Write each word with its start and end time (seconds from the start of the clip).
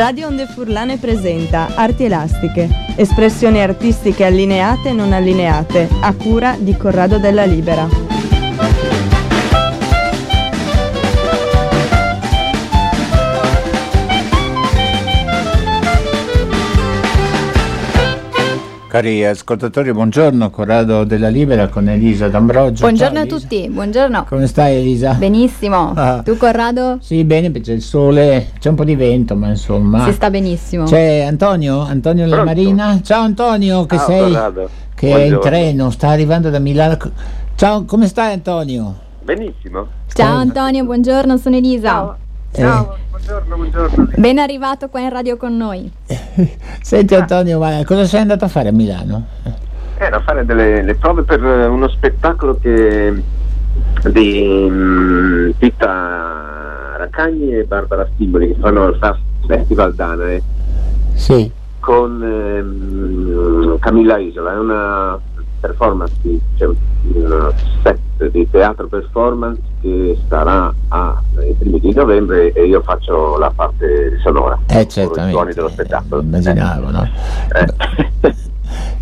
Radio 0.00 0.28
Onde 0.28 0.46
Furlane 0.46 0.96
presenta 0.96 1.74
Arti 1.74 2.04
Elastiche, 2.04 2.70
espressioni 2.96 3.60
artistiche 3.60 4.24
allineate 4.24 4.88
e 4.88 4.92
non 4.94 5.12
allineate, 5.12 5.90
a 6.00 6.14
cura 6.14 6.56
di 6.58 6.74
Corrado 6.74 7.18
della 7.18 7.44
Libera. 7.44 8.09
Cari 18.90 19.24
ascoltatori, 19.24 19.92
buongiorno, 19.92 20.50
Corrado 20.50 21.04
della 21.04 21.28
Libera 21.28 21.68
con 21.68 21.88
Elisa 21.88 22.26
D'Ambrogio. 22.26 22.80
Buongiorno 22.80 23.14
Ciao, 23.18 23.22
a 23.22 23.24
Elisa. 23.24 23.38
tutti, 23.38 23.68
buongiorno. 23.70 24.24
Come 24.28 24.48
stai 24.48 24.78
Elisa? 24.78 25.12
Benissimo. 25.12 25.92
Ah. 25.94 26.22
Tu 26.24 26.36
Corrado? 26.36 26.98
Sì, 27.00 27.22
bene, 27.22 27.52
c'è 27.52 27.72
il 27.72 27.82
sole, 27.82 28.48
c'è 28.58 28.68
un 28.68 28.74
po' 28.74 28.82
di 28.82 28.96
vento, 28.96 29.36
ma 29.36 29.46
insomma. 29.46 30.06
Si 30.06 30.12
sta 30.12 30.28
benissimo. 30.28 30.86
C'è 30.86 31.20
Antonio, 31.20 31.82
Antonio 31.82 32.24
La 32.26 32.40
Pronto? 32.40 32.44
Marina. 32.52 33.00
Ciao 33.00 33.22
Antonio, 33.22 33.86
che 33.86 33.96
Ciao, 33.96 34.06
sei 34.06 34.22
Corrado. 34.32 34.68
che 34.96 35.06
è 35.06 35.10
in 35.10 35.16
Buongiorno. 35.28 35.40
treno, 35.40 35.90
sta 35.90 36.08
arrivando 36.08 36.50
da 36.50 36.58
Milano. 36.58 36.96
Ciao, 37.54 37.84
come 37.84 38.08
stai 38.08 38.32
Antonio? 38.32 38.92
Benissimo. 39.22 39.86
Ciao 40.12 40.36
Antonio, 40.36 40.82
buongiorno, 40.82 41.36
sono 41.36 41.54
Elisa. 41.54 41.88
Ciao, 41.88 42.16
buongiorno, 42.52 43.56
buongiorno. 43.56 44.08
Ben 44.16 44.38
arrivato 44.38 44.88
qua 44.88 45.00
in 45.00 45.10
radio 45.10 45.36
con 45.36 45.56
noi. 45.56 45.90
Senti 46.82 47.14
Antonio, 47.14 47.58
ma 47.58 47.82
cosa 47.84 48.04
sei 48.04 48.20
andato 48.20 48.44
a 48.44 48.48
fare 48.48 48.68
a 48.68 48.72
Milano? 48.72 49.26
Era 49.98 50.16
a 50.16 50.20
fare 50.20 50.44
delle 50.44 50.82
le 50.82 50.94
prove 50.94 51.22
per 51.22 51.44
eh, 51.44 51.66
uno 51.66 51.88
spettacolo 51.88 52.58
che 52.60 53.22
di 54.10 54.66
mm, 54.70 55.50
Titta 55.58 56.94
Raccagni 56.98 57.54
e 57.58 57.64
Barbara 57.64 58.08
Stimoli 58.14 58.48
che 58.48 58.56
fanno 58.60 58.88
il 58.88 58.98
Festival 59.46 59.94
Danae 59.94 60.42
Sì. 61.14 61.50
con 61.80 62.22
ehm, 62.22 63.78
Camilla 63.78 64.16
Isola, 64.18 64.52
è 64.54 64.58
una 64.58 65.18
performance, 65.60 66.12
cioè 66.56 66.68
un 66.68 67.52
set 67.82 67.98
di 68.30 68.48
teatro 68.50 68.86
performance 68.86 69.60
che 69.80 70.18
starà 70.26 70.72
ai 70.88 71.54
primi 71.58 71.80
di 71.80 71.92
novembre 71.94 72.52
e 72.52 72.66
io 72.66 72.82
faccio 72.82 73.38
la 73.38 73.50
parte 73.54 74.18
sonora. 74.22 74.58
Eh 74.68 74.80
i 74.80 74.90
suoni 74.90 75.14
certamente. 75.14 75.54
dello 75.54 75.68
spettacolo. 75.68 76.20
eh, 76.20 76.24
Immaginavo, 76.24 76.90
no? 76.90 77.08
Eh. 77.52 78.34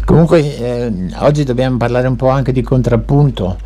Comunque 0.05 0.57
eh, 0.57 0.93
oggi 1.19 1.45
dobbiamo 1.45 1.77
parlare 1.77 2.09
un 2.09 2.17
po' 2.17 2.29
anche 2.29 2.53
di 2.53 2.63
contrappunto. 2.63 3.59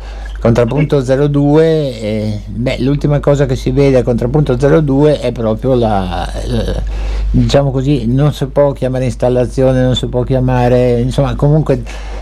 Contrappunto 0.43 0.99
02, 0.99 1.63
eh, 2.01 2.39
beh, 2.47 2.81
l'ultima 2.81 3.21
cosa 3.21 3.45
che 3.45 3.55
si 3.55 3.71
vede 3.71 3.99
a 3.99 4.03
contrappunto 4.03 4.55
02 4.57 5.21
è 5.21 5.31
proprio 5.31 5.73
la, 5.73 6.27
la- 6.47 6.83
diciamo 7.31 7.71
così, 7.71 8.05
non 8.13 8.33
si 8.33 8.47
può 8.47 8.73
chiamare 8.73 9.05
installazione, 9.05 9.81
non 9.81 9.95
si 9.95 10.07
può 10.07 10.23
chiamare, 10.23 10.99
insomma, 10.99 11.33
comunque 11.35 11.81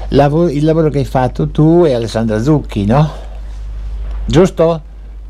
lavo- 0.09 0.47
il 0.49 0.63
lavoro 0.63 0.89
che 0.89 0.99
hai 0.99 1.05
fatto 1.05 1.47
tu 1.47 1.83
e 1.83 1.95
Alessandra 1.95 2.39
Zucchi, 2.39 2.85
no? 2.85 3.09
Giusto? 4.25 4.81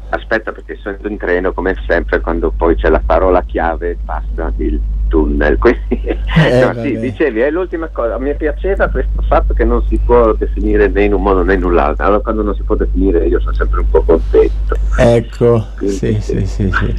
Aspetta 0.10 0.52
perché 0.52 0.78
sono 0.84 0.98
in 1.08 1.16
treno 1.16 1.54
come 1.54 1.74
sempre 1.88 2.20
quando 2.20 2.52
poi 2.52 2.76
c'è 2.76 2.90
la 2.90 3.02
parola 3.06 3.42
chiave 3.44 3.98
passa 4.04 4.52
il 4.58 4.82
tunnel. 5.12 5.58
Quindi, 5.60 6.02
no, 6.06 6.66
vabbè. 6.68 6.82
sì, 6.82 6.98
dicevi, 6.98 7.42
è 7.42 7.52
l'ultima 7.52 7.90
cosa. 7.92 8.18
Mi 8.18 8.34
piaceva 8.36 8.88
questo 8.88 9.22
fatto 9.28 9.54
che 9.54 9.66
non 9.66 9.84
si 9.88 10.00
può 10.04 10.34
definire 10.34 10.88
né 10.88 11.04
in 11.04 11.14
un 11.14 11.22
modo 11.22 11.44
né 11.44 11.56
in 11.56 11.64
un 11.64 11.78
altro. 11.78 12.06
Allora 12.06 12.22
quando 12.22 12.42
non 12.42 12.56
si 12.56 12.64
può 12.64 12.76
definire 12.76 13.28
io 13.28 13.40
sono 13.42 13.54
sempre 13.54 13.82
un 13.82 13.90
po' 13.90 14.02
contento. 14.02 14.76
Ecco, 14.98 15.66
Quindi, 15.78 15.96
sì, 15.96 16.18
sì, 16.22 16.46
sì. 16.46 16.46
sì, 16.46 16.72
sì. 16.72 16.96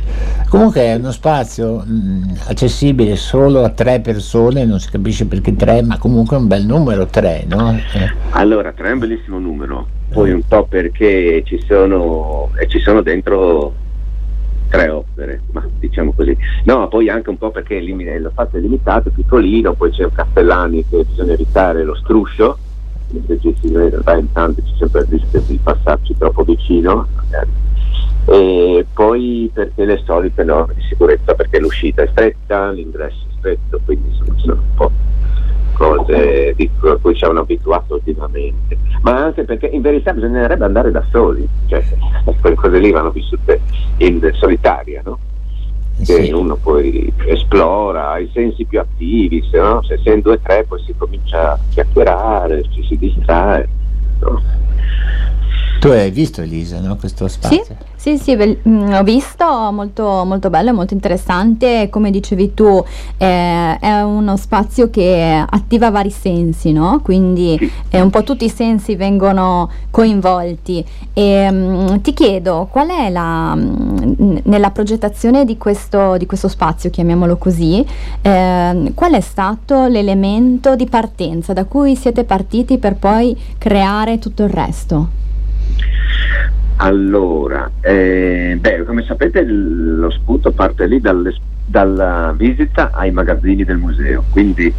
Comunque 0.49 0.83
è 0.83 0.95
uno 0.95 1.11
spazio 1.11 1.79
mh, 1.79 2.41
accessibile 2.49 3.17
solo 3.17 3.65
a 3.65 3.71
tre 3.71 4.01
persone, 4.01 4.67
non 4.67 4.79
si 4.79 4.91
capisce 4.91 5.27
perché 5.27 5.57
tre, 5.57 5.83
ma 5.83 5.99
comunque 5.99 6.37
è 6.37 6.41
un 6.41 6.47
bel 6.47 6.65
numero, 6.67 7.07
tre, 7.07 7.45
no? 7.49 7.75
Eh, 7.95 8.13
Allora, 8.33 8.73
tre 8.73 8.91
è 8.91 8.93
un 8.93 8.99
bellissimo 8.99 9.39
numero, 9.39 9.87
poi 10.13 10.31
un 10.31 10.43
po' 10.47 10.67
perché 10.67 11.43
ci 11.45 11.63
sono, 11.67 12.51
e 12.59 12.69
ci 12.69 12.81
sono 12.81 13.01
dentro 13.01 13.75
tre 14.73 14.89
opere, 14.89 15.43
ma 15.51 15.69
diciamo 15.79 16.13
così. 16.13 16.35
No, 16.65 16.89
poi 16.89 17.11
anche 17.11 17.29
un 17.29 17.37
po' 17.37 17.51
perché 17.51 17.79
lo 17.79 18.31
spazio 18.31 18.57
è 18.57 18.63
limitato, 18.63 19.11
è 19.11 19.13
piccolino, 19.13 19.75
poi 19.75 19.91
c'è 19.91 20.05
un 20.05 20.13
Castellani 20.13 20.83
che 20.89 21.05
bisogna 21.05 21.35
evitare 21.35 21.85
lo 21.85 21.95
struscio, 21.95 22.57
se 23.27 23.39
ci 23.41 23.55
si 23.61 23.71
vede, 23.71 23.99
dai, 24.03 24.21
intanto 24.21 24.63
c'è 24.63 24.77
sempre 24.79 25.01
il 25.03 25.09
rischio 25.11 25.43
di 25.47 25.61
passarci 25.63 26.17
troppo 26.17 26.43
vicino, 26.43 27.07
magari. 27.15 27.51
E 28.25 28.87
poi 28.95 29.51
perché 29.53 29.85
le 29.85 30.01
solite 30.07 30.43
norme 30.43 30.73
di 30.75 30.83
sicurezza, 30.89 31.35
perché 31.35 31.59
l'uscita 31.59 32.03
è 32.03 32.09
stretta, 32.11 32.71
l'ingresso 32.71 33.27
è 33.29 33.33
stretto, 33.37 33.79
quindi 33.85 34.09
insomma 34.09 34.39
sono 34.39 34.55
un 34.55 34.75
po' 34.75 34.91
cose 35.83 36.55
di 36.55 36.71
cui 37.01 37.15
ci 37.17 37.25
hanno 37.25 37.41
abituato 37.41 37.95
ultimamente, 37.95 38.79
ma 39.01 39.17
anche 39.25 39.43
perché 39.43 39.67
in 39.67 39.81
verità 39.81 40.13
bisognerebbe 40.13 40.65
andare 40.65 40.93
da 40.93 41.05
soli, 41.11 41.49
cioè 41.67 41.83
quelle 42.41 42.55
cose 42.55 42.79
lì 42.79 42.93
vanno 42.93 43.11
vissute 43.11 43.61
in 43.97 44.21
solitaria, 44.35 45.03
no? 45.05 45.19
Che 45.99 46.25
sì. 46.25 46.33
uno 46.33 46.57
poi 46.57 47.13
esplora, 47.27 48.13
ha 48.13 48.19
i 48.19 48.31
sensi 48.33 48.65
più 48.65 48.79
attivi, 48.79 49.45
se 49.51 49.59
no, 49.59 49.83
se 49.83 49.99
sei 50.03 50.15
in 50.15 50.21
due 50.21 50.35
o 50.35 50.39
tre 50.41 50.65
poi 50.65 50.81
si 50.85 50.95
comincia 50.97 51.53
a 51.53 51.59
chiacchierare, 51.71 52.63
ci 52.71 52.85
si 52.85 52.97
distrae. 52.97 53.69
no? 54.21 54.41
Tu 55.83 55.89
hai 55.89 56.13
visto 56.13 56.43
Elisa, 56.43 56.79
no? 56.79 56.95
Questo 56.95 57.27
Sì, 57.27 57.39
spazio? 57.41 57.77
sì, 57.97 58.17
sì, 58.17 58.37
bel- 58.37 58.57
mm, 58.69 58.93
ho 58.93 59.03
visto, 59.03 59.45
molto, 59.73 60.23
molto 60.25 60.49
bello, 60.49 60.69
e 60.69 60.73
molto 60.73 60.95
interessante. 60.95 61.89
Come 61.91 62.13
dicevi 62.13 62.55
tu, 62.55 62.85
eh, 63.17 63.79
è 63.81 64.01
uno 64.03 64.37
spazio 64.37 64.91
che 64.91 65.45
attiva 65.45 65.91
vari 65.91 66.11
sensi, 66.13 66.71
no? 66.71 67.01
Quindi 67.03 67.59
eh, 67.91 68.01
un 68.01 68.11
po' 68.11 68.23
tutti 68.23 68.45
i 68.45 68.49
sensi 68.49 68.95
vengono 68.95 69.69
coinvolti. 69.91 70.85
E, 71.13 71.49
mm, 71.51 71.97
ti 71.97 72.15
chiedo, 72.15 72.69
qual 72.71 72.87
è 72.87 73.11
la, 73.11 73.53
mm, 73.57 74.37
nella 74.45 74.71
progettazione 74.71 75.45
di 75.45 75.59
questo, 75.59 76.17
di 76.17 76.27
questo 76.27 76.47
spazio, 76.47 76.91
chiamiamolo 76.91 77.37
così, 77.39 77.85
ehm, 78.23 78.95
qual 78.95 79.15
è 79.15 79.21
stato 79.21 79.87
l'elemento 79.89 80.77
di 80.77 80.87
partenza 80.87 81.53
da 81.53 81.65
cui 81.65 81.97
siete 81.97 82.23
partiti 82.23 82.79
per 82.79 82.95
poi 82.95 83.37
creare 83.59 84.21
tutto 84.21 84.45
il 84.45 84.51
resto? 84.51 85.19
Allora, 86.77 87.71
eh, 87.81 88.57
beh, 88.59 88.85
come 88.85 89.05
sapete 89.05 89.45
lo 89.45 90.11
spunto 90.11 90.51
parte 90.53 90.87
lì 90.87 91.01
dalla 91.01 92.33
visita 92.37 92.91
ai 92.93 93.11
magazzini 93.13 93.65
del 93.65 93.77
museo, 93.77 94.25
quindi 94.31 94.73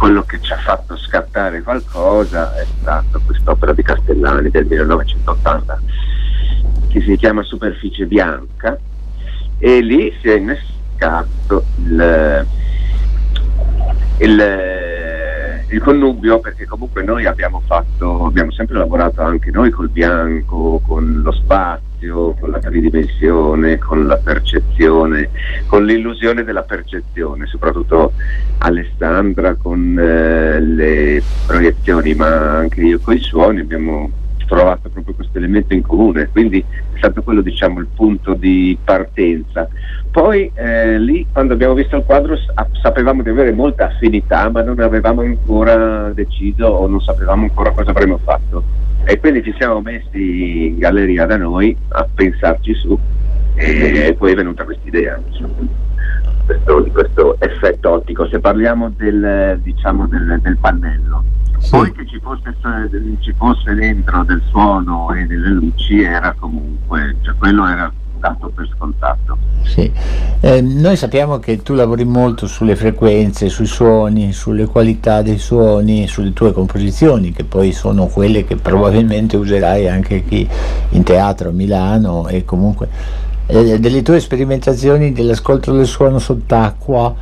quello 0.00 0.22
che 0.22 0.40
ci 0.40 0.52
ha 0.52 0.56
fatto 0.56 0.96
scattare 0.96 1.60
qualcosa 1.62 2.56
è 2.56 2.64
stata 2.80 3.20
quest'opera 3.24 3.74
di 3.74 3.82
Castellani 3.82 4.48
del 4.48 4.64
1980 4.64 5.80
che 6.88 7.00
si 7.02 7.16
chiama 7.16 7.42
Superficie 7.42 8.06
Bianca 8.06 8.78
e 9.58 9.80
lì 9.80 10.12
si 10.20 10.28
è 10.28 10.36
innescato 10.36 11.64
il, 11.76 12.46
il, 14.18 14.40
il 15.70 15.80
connubio 15.80 16.40
perché 16.40 16.66
comunque 16.66 17.02
noi 17.02 17.26
abbiamo 17.26 17.62
fatto, 17.64 18.26
abbiamo 18.26 18.50
sempre 18.50 18.76
lavorato 18.76 19.22
anche 19.22 19.50
noi 19.50 19.70
col 19.70 19.88
bianco, 19.88 20.80
con 20.86 21.20
lo 21.22 21.32
spazio, 21.32 22.34
con 22.40 22.50
la 22.50 22.58
tridimensione, 22.58 23.78
con 23.78 24.06
la 24.06 24.16
percezione, 24.16 25.30
con 25.66 25.84
l'illusione 25.84 26.42
della 26.42 26.62
percezione, 26.62 27.46
soprattutto 27.46 28.12
Alessandra 28.58 29.54
con 29.54 29.96
eh, 29.98 30.60
le 30.60 31.22
proiezioni, 31.46 32.14
ma 32.14 32.58
anche 32.58 32.80
io 32.80 32.98
con 32.98 33.14
i 33.14 33.20
suoni 33.20 33.60
abbiamo 33.60 34.10
trovato 34.50 34.88
proprio 34.88 35.14
questo 35.14 35.38
elemento 35.38 35.74
in 35.74 35.82
comune, 35.82 36.28
quindi 36.32 36.58
è 36.58 36.96
stato 36.96 37.22
quello 37.22 37.40
diciamo 37.40 37.78
il 37.78 37.86
punto 37.94 38.34
di 38.34 38.76
partenza. 38.82 39.68
Poi 40.10 40.50
eh, 40.54 40.98
lì 40.98 41.24
quando 41.32 41.52
abbiamo 41.52 41.74
visto 41.74 41.96
il 41.96 42.02
quadro 42.04 42.36
sapevamo 42.82 43.22
di 43.22 43.28
avere 43.28 43.52
molta 43.52 43.86
affinità 43.86 44.50
ma 44.50 44.62
non 44.62 44.80
avevamo 44.80 45.20
ancora 45.20 46.10
deciso 46.12 46.66
o 46.66 46.88
non 46.88 47.00
sapevamo 47.00 47.44
ancora 47.44 47.70
cosa 47.70 47.90
avremmo 47.90 48.18
fatto 48.18 48.64
e 49.04 49.20
quindi 49.20 49.44
ci 49.44 49.54
siamo 49.56 49.80
messi 49.80 50.66
in 50.66 50.78
galleria 50.78 51.26
da 51.26 51.36
noi 51.36 51.76
a 51.90 52.08
pensarci 52.12 52.74
su 52.74 52.98
e 53.54 54.16
poi 54.18 54.32
è 54.32 54.34
venuta 54.34 54.64
questa 54.64 54.88
idea 54.88 55.20
di 56.82 56.90
questo 56.90 57.36
effetto 57.38 57.90
ottico 57.90 58.26
se 58.26 58.40
parliamo 58.40 58.92
del, 58.96 59.60
diciamo, 59.62 60.08
del, 60.08 60.40
del 60.42 60.56
pannello 60.56 61.22
sì. 61.60 61.70
poi 61.70 61.92
che 61.92 62.06
ci 62.06 62.18
fosse, 62.20 62.56
ci 63.20 63.32
fosse, 63.36 63.74
dentro 63.74 64.24
del 64.24 64.42
suono 64.48 65.12
e 65.12 65.26
delle 65.26 65.50
luci 65.50 66.02
era 66.02 66.34
comunque 66.38 67.16
cioè 67.22 67.34
quello 67.36 67.66
era 67.66 67.92
dato 68.18 68.50
per 68.54 68.68
scontato 68.76 69.38
sì. 69.62 69.90
eh, 70.40 70.60
noi 70.60 70.96
sappiamo 70.96 71.38
che 71.38 71.62
tu 71.62 71.74
lavori 71.74 72.04
molto 72.04 72.46
sulle 72.46 72.76
frequenze, 72.76 73.48
sui 73.48 73.66
suoni, 73.66 74.32
sulle 74.32 74.66
qualità 74.66 75.22
dei 75.22 75.38
suoni, 75.38 76.06
sulle 76.08 76.32
tue 76.32 76.52
composizioni, 76.52 77.32
che 77.32 77.44
poi 77.44 77.72
sono 77.72 78.06
quelle 78.06 78.44
che 78.44 78.56
probabilmente 78.56 79.36
userai 79.36 79.88
anche 79.88 80.24
qui 80.24 80.48
in 80.90 81.02
teatro 81.02 81.50
a 81.50 81.52
Milano 81.52 82.26
e 82.28 82.44
comunque 82.44 82.88
eh, 83.50 83.80
delle 83.80 84.02
tue 84.02 84.20
sperimentazioni 84.20 85.12
dell'ascolto 85.12 85.72
del 85.72 85.86
suono 85.86 86.18
sott'acqua 86.18 87.14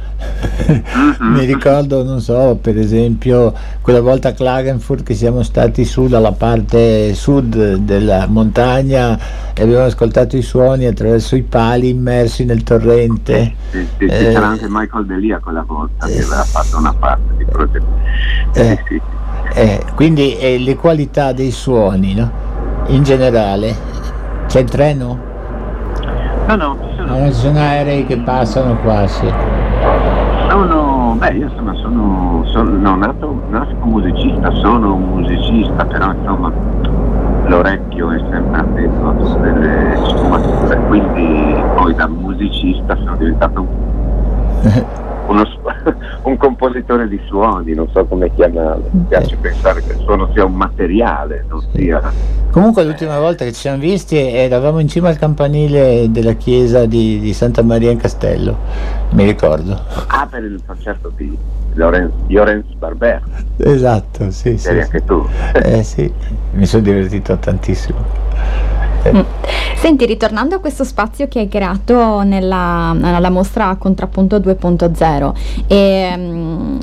mm-hmm. 0.71 1.33
mi 1.33 1.45
ricordo 1.45 2.03
non 2.05 2.21
so 2.21 2.59
per 2.61 2.77
esempio 2.77 3.55
quella 3.81 4.01
volta 4.01 4.29
a 4.29 4.33
Klagenfurt 4.33 5.05
che 5.05 5.15
siamo 5.15 5.43
stati 5.43 5.85
su 5.85 6.07
dalla 6.07 6.33
parte 6.33 7.15
sud 7.15 7.77
della 7.77 8.27
montagna 8.29 9.19
e 9.55 9.63
abbiamo 9.63 9.85
ascoltato 9.85 10.37
i 10.37 10.43
suoni 10.43 10.85
attraverso 10.87 11.35
i 11.35 11.43
pali 11.43 11.89
immersi 11.89 12.45
nel 12.45 12.63
torrente 12.63 13.55
sì, 13.71 13.87
sì, 13.97 14.05
eh, 14.05 14.09
c'era 14.09 14.49
anche 14.49 14.67
Michael 14.69 15.07
Delia 15.07 15.39
quella 15.39 15.65
volta 15.67 16.07
eh, 16.07 16.13
che 16.13 16.23
aveva 16.23 16.45
fatto 16.45 16.77
una 16.77 16.93
parte 16.93 17.37
di 17.37 17.45
progetto 17.45 17.87
eh, 18.55 18.83
sì, 18.87 19.01
eh, 19.55 19.83
quindi 19.95 20.37
le 20.63 20.77
qualità 20.77 21.33
dei 21.33 21.51
suoni 21.51 22.15
no? 22.15 22.31
in 22.89 23.03
generale 23.03 23.97
c'è 24.47 24.61
il 24.61 24.69
treno? 24.69 25.28
No, 26.49 26.57
no, 26.57 26.79
ci 26.81 26.97
sono. 26.97 27.27
ci 27.27 27.33
sono 27.33 27.59
aerei 27.59 28.07
che 28.07 28.17
passano 28.17 28.75
qua, 28.77 29.07
sì. 29.07 29.31
Sono, 30.49 31.15
beh, 31.19 31.33
io 31.33 31.47
insomma 31.47 31.75
sono, 31.75 32.43
sono 32.47 32.71
no, 32.71 32.97
nato, 32.97 33.43
nasco 33.51 33.85
musicista, 33.85 34.51
sono 34.55 34.95
un 34.95 35.03
musicista, 35.03 35.85
però 35.85 36.11
insomma 36.11 36.51
l'orecchio 37.49 38.13
è 38.13 38.19
sempre 38.31 38.61
attento 38.61 39.09
a 39.09 39.13
tutte 39.13 39.51
le 39.51 39.99
sfumature, 40.07 40.79
quindi 40.87 41.63
poi 41.75 41.95
da 41.95 42.09
musicista 42.09 42.97
sono 42.97 43.17
diventato 43.17 43.61
un 43.61 43.67
uno, 45.29 45.45
un 46.23 46.37
compositore 46.37 47.09
di 47.09 47.21
suoni, 47.27 47.75
non 47.75 47.89
so 47.91 48.05
come 48.07 48.33
chiamarlo, 48.35 48.89
mi 48.91 49.05
piace 49.09 49.35
eh. 49.35 49.39
pensare 49.39 49.83
che 49.83 49.93
il 49.93 50.01
suono 50.01 50.29
sia 50.33 50.45
un 50.45 50.55
materiale, 50.55 51.45
non 51.49 51.63
sia... 51.73 52.13
Comunque 52.51 52.83
l'ultima 52.85 53.19
volta 53.19 53.45
che 53.45 53.53
ci 53.53 53.61
siamo 53.61 53.79
visti 53.79 54.17
eravamo 54.17 54.79
in 54.81 54.89
cima 54.89 55.09
al 55.09 55.19
campanile 55.19 56.11
della 56.11 56.33
chiesa 56.33 56.87
di, 56.87 57.21
di 57.21 57.33
Santa 57.33 57.63
Maria 57.63 57.91
in 57.91 57.99
Castello, 57.99 58.57
mi 59.11 59.25
ricordo. 59.25 59.79
Ah, 60.09 60.27
per 60.29 60.43
il 60.43 60.61
concerto 60.67 61.13
di 61.15 61.37
Lorenz, 61.75 62.65
Barber. 62.79 63.23
Esatto, 63.59 64.31
sì, 64.31 64.57
sì. 64.57 64.69
Eri 64.69 64.81
anche 64.81 65.05
tu. 65.05 65.25
Eh 65.55 65.83
sì, 65.83 66.13
mi 66.53 66.67
sono 66.67 66.83
divertito 66.83 67.37
tantissimo. 67.37 67.99
Mm. 69.13 69.21
Senti, 69.79 70.07
ritornando 70.07 70.57
a 70.57 70.59
questo 70.59 70.83
spazio 70.83 71.29
che 71.29 71.39
hai 71.39 71.49
creato 71.49 72.23
nella, 72.23 72.93
nella 72.95 73.31
mostra 73.31 73.77
Contrappunto 73.77 74.39
2.0, 74.39 75.33
e, 75.69 76.13
um, 76.17 76.79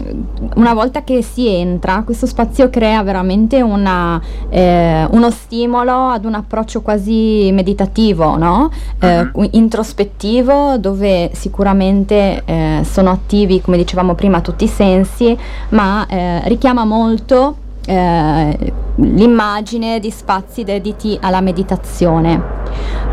una 0.56 0.74
volta 0.74 1.04
che 1.04 1.22
si 1.22 1.48
entra, 1.48 2.04
questo 2.06 2.26
spazio 2.26 2.70
crea 2.70 3.04
veramente 3.04 3.62
una, 3.62 4.22
eh, 4.50 5.06
uno 5.12 5.30
stimolo 5.30 6.08
ad 6.08 6.24
un 6.24 6.36
approccio 6.36 6.82
quasi 6.82 7.50
meditativo, 7.52 8.38
no? 8.38 8.72
eh, 9.00 9.30
uh-huh. 9.30 9.50
introspettivo, 9.52 10.78
dove 10.78 11.32
sicuramente 11.34 12.44
eh, 12.46 12.82
sono 12.90 13.12
attivi, 13.12 13.60
come 13.60 13.76
dicevamo 13.76 14.16
prima, 14.16 14.40
tutti 14.40 14.64
i 14.64 14.70
sensi, 14.70 15.38
ma 15.70 16.08
eh, 16.08 16.48
richiama 16.48 16.86
molto 16.86 17.58
eh, 17.86 18.74
l'immagine 18.96 20.00
di 20.00 20.10
spazi 20.10 20.64
dediti 20.64 21.18
alla 21.22 21.42
meditazione. 21.42 22.54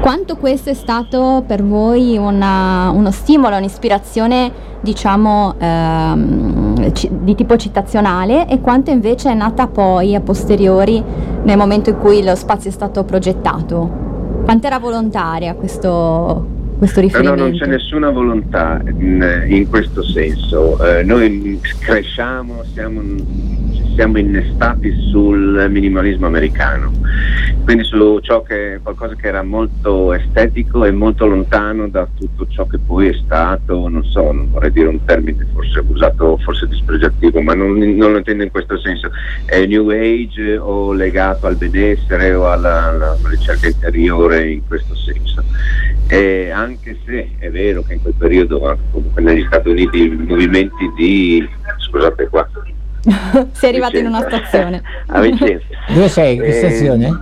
Quanto 0.01 0.37
questo 0.37 0.71
è 0.71 0.75
stato 0.75 1.45
per 1.47 1.63
voi 1.63 2.17
una, 2.17 2.91
uno 2.91 3.11
stimolo, 3.11 3.57
un'ispirazione 3.57 4.71
diciamo 4.81 5.55
ehm, 5.59 6.93
c- 6.93 7.09
di 7.09 7.37
tipo 7.37 7.57
citazionale 7.57 8.49
e 8.49 8.61
quanto 8.61 8.91
invece 8.91 9.31
è 9.31 9.35
nata 9.35 9.69
poi 9.69 10.17
a 10.17 10.21
posteriori 10.21 11.03
nel 11.45 11.57
momento 11.57 11.91
in 11.91 11.99
cui 11.99 12.23
lo 12.25 12.35
spazio 12.35 12.71
è 12.71 12.73
stato 12.73 13.05
progettato? 13.05 14.11
Quanto 14.45 14.67
era 14.67 14.81
volontaria 14.81 15.55
questo, 15.55 16.47
questo 16.79 17.01
riferimento? 17.01 17.37
No, 17.37 17.45
no, 17.45 17.51
non 17.51 17.59
c'è 17.59 17.67
nessuna 17.67 18.11
volontà 18.11 18.81
in, 18.85 19.47
in 19.49 19.69
questo 19.69 20.03
senso. 20.03 20.85
Eh, 20.85 21.05
noi 21.05 21.61
cresciamo, 21.79 22.65
siamo 22.75 23.01
siamo 23.95 24.19
innestati 24.19 24.91
sul 25.11 25.67
minimalismo 25.71 26.27
americano, 26.27 26.93
quindi 27.65 27.85
su 27.85 28.19
ciò 28.21 28.43
che 28.43 28.81
qualcosa 28.83 29.15
che 29.15 29.29
era 29.29 29.43
molto 29.43 30.13
estetico 30.13 30.85
e 30.85 30.91
molto 30.91 31.27
lontano 31.27 31.89
da 31.89 32.07
tutto 32.17 32.47
ciò 32.49 32.67
che 32.67 32.79
poi 32.79 33.09
è 33.09 33.13
stato, 33.25 33.89
non 33.89 34.05
so, 34.05 34.33
non 34.33 34.51
vorrei 34.51 34.73
dire 34.73 34.89
un 34.89 35.05
termine 35.05 35.47
forse 35.53 35.83
usato, 35.87 36.39
forse 36.39 36.67
dispregiativo, 36.67 37.41
ma 37.41 37.55
non, 37.55 37.79
non 37.79 38.13
lo 38.13 38.19
intendo 38.19 38.43
in 38.43 38.51
questo 38.51 38.79
senso, 38.79 39.11
è 39.45 39.65
New 39.67 39.91
Age 39.91 40.57
o 40.57 40.93
legato 40.93 41.47
al 41.47 41.57
benessere 41.57 42.35
o 42.35 42.51
alla, 42.51 42.89
alla 42.89 43.17
ricerca 43.29 43.69
interiore 43.69 44.51
in 44.51 44.67
questo 44.67 44.95
senso. 44.95 45.43
E 46.09 46.51
anche 46.51 46.99
se 47.07 47.31
è 47.39 47.51
vero 47.51 47.83
che 47.83 47.95
in 47.95 48.03
quel 48.03 48.15
periodo, 48.17 48.79
comunque 48.91 49.23
negli 49.23 49.45
Stati 49.47 49.69
Uniti, 49.71 50.03
i 50.03 50.11
movimenti 50.11 50.93
di, 50.97 51.49
scusate 51.79 52.29
qua, 52.29 52.47
sei 53.53 53.71
arrivato 53.71 53.99
in 53.99 54.07
una 54.07 54.21
stazione. 54.21 54.83
a 55.07 55.21
Vicenza. 55.21 55.65
Dove 55.93 56.09
sei? 56.09 56.37
Che 56.39 56.47
eh, 56.47 56.53
stazione? 56.53 57.21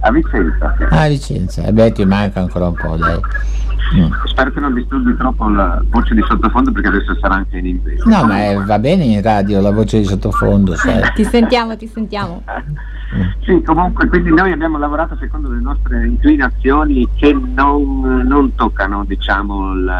A 0.00 0.10
Vicenza. 0.10 0.76
Ah, 0.90 1.02
a 1.02 1.08
Vicenza. 1.08 1.64
Eh 1.64 1.72
beh, 1.72 1.92
ti 1.92 2.04
manca 2.04 2.40
ancora 2.40 2.68
un 2.68 2.74
po', 2.74 2.96
dai. 2.96 3.20
Mm. 3.94 4.10
Spero 4.24 4.50
che 4.50 4.60
non 4.60 4.74
disturbi 4.74 5.16
troppo 5.16 5.48
la 5.48 5.82
voce 5.88 6.14
di 6.14 6.22
sottofondo 6.26 6.72
perché 6.72 6.88
adesso 6.88 7.16
sarà 7.20 7.36
anche 7.36 7.58
in 7.58 7.66
inglese. 7.66 8.02
No, 8.08 8.24
ma 8.24 8.44
è, 8.44 8.56
va 8.56 8.78
bene 8.78 9.04
in 9.04 9.22
radio 9.22 9.60
la 9.60 9.70
voce 9.70 9.98
di 9.98 10.04
sottofondo, 10.04 10.74
sai. 10.76 11.02
ti 11.14 11.24
sentiamo, 11.24 11.76
ti 11.76 11.86
sentiamo. 11.86 12.42
Sì, 13.44 13.62
comunque, 13.62 14.08
quindi 14.08 14.30
noi 14.30 14.50
abbiamo 14.50 14.78
lavorato 14.78 15.16
secondo 15.16 15.48
le 15.48 15.60
nostre 15.60 16.06
inclinazioni 16.06 17.08
che 17.14 17.32
non, 17.32 18.24
non 18.26 18.52
toccano, 18.56 19.04
diciamo, 19.04 19.72
il, 19.74 19.92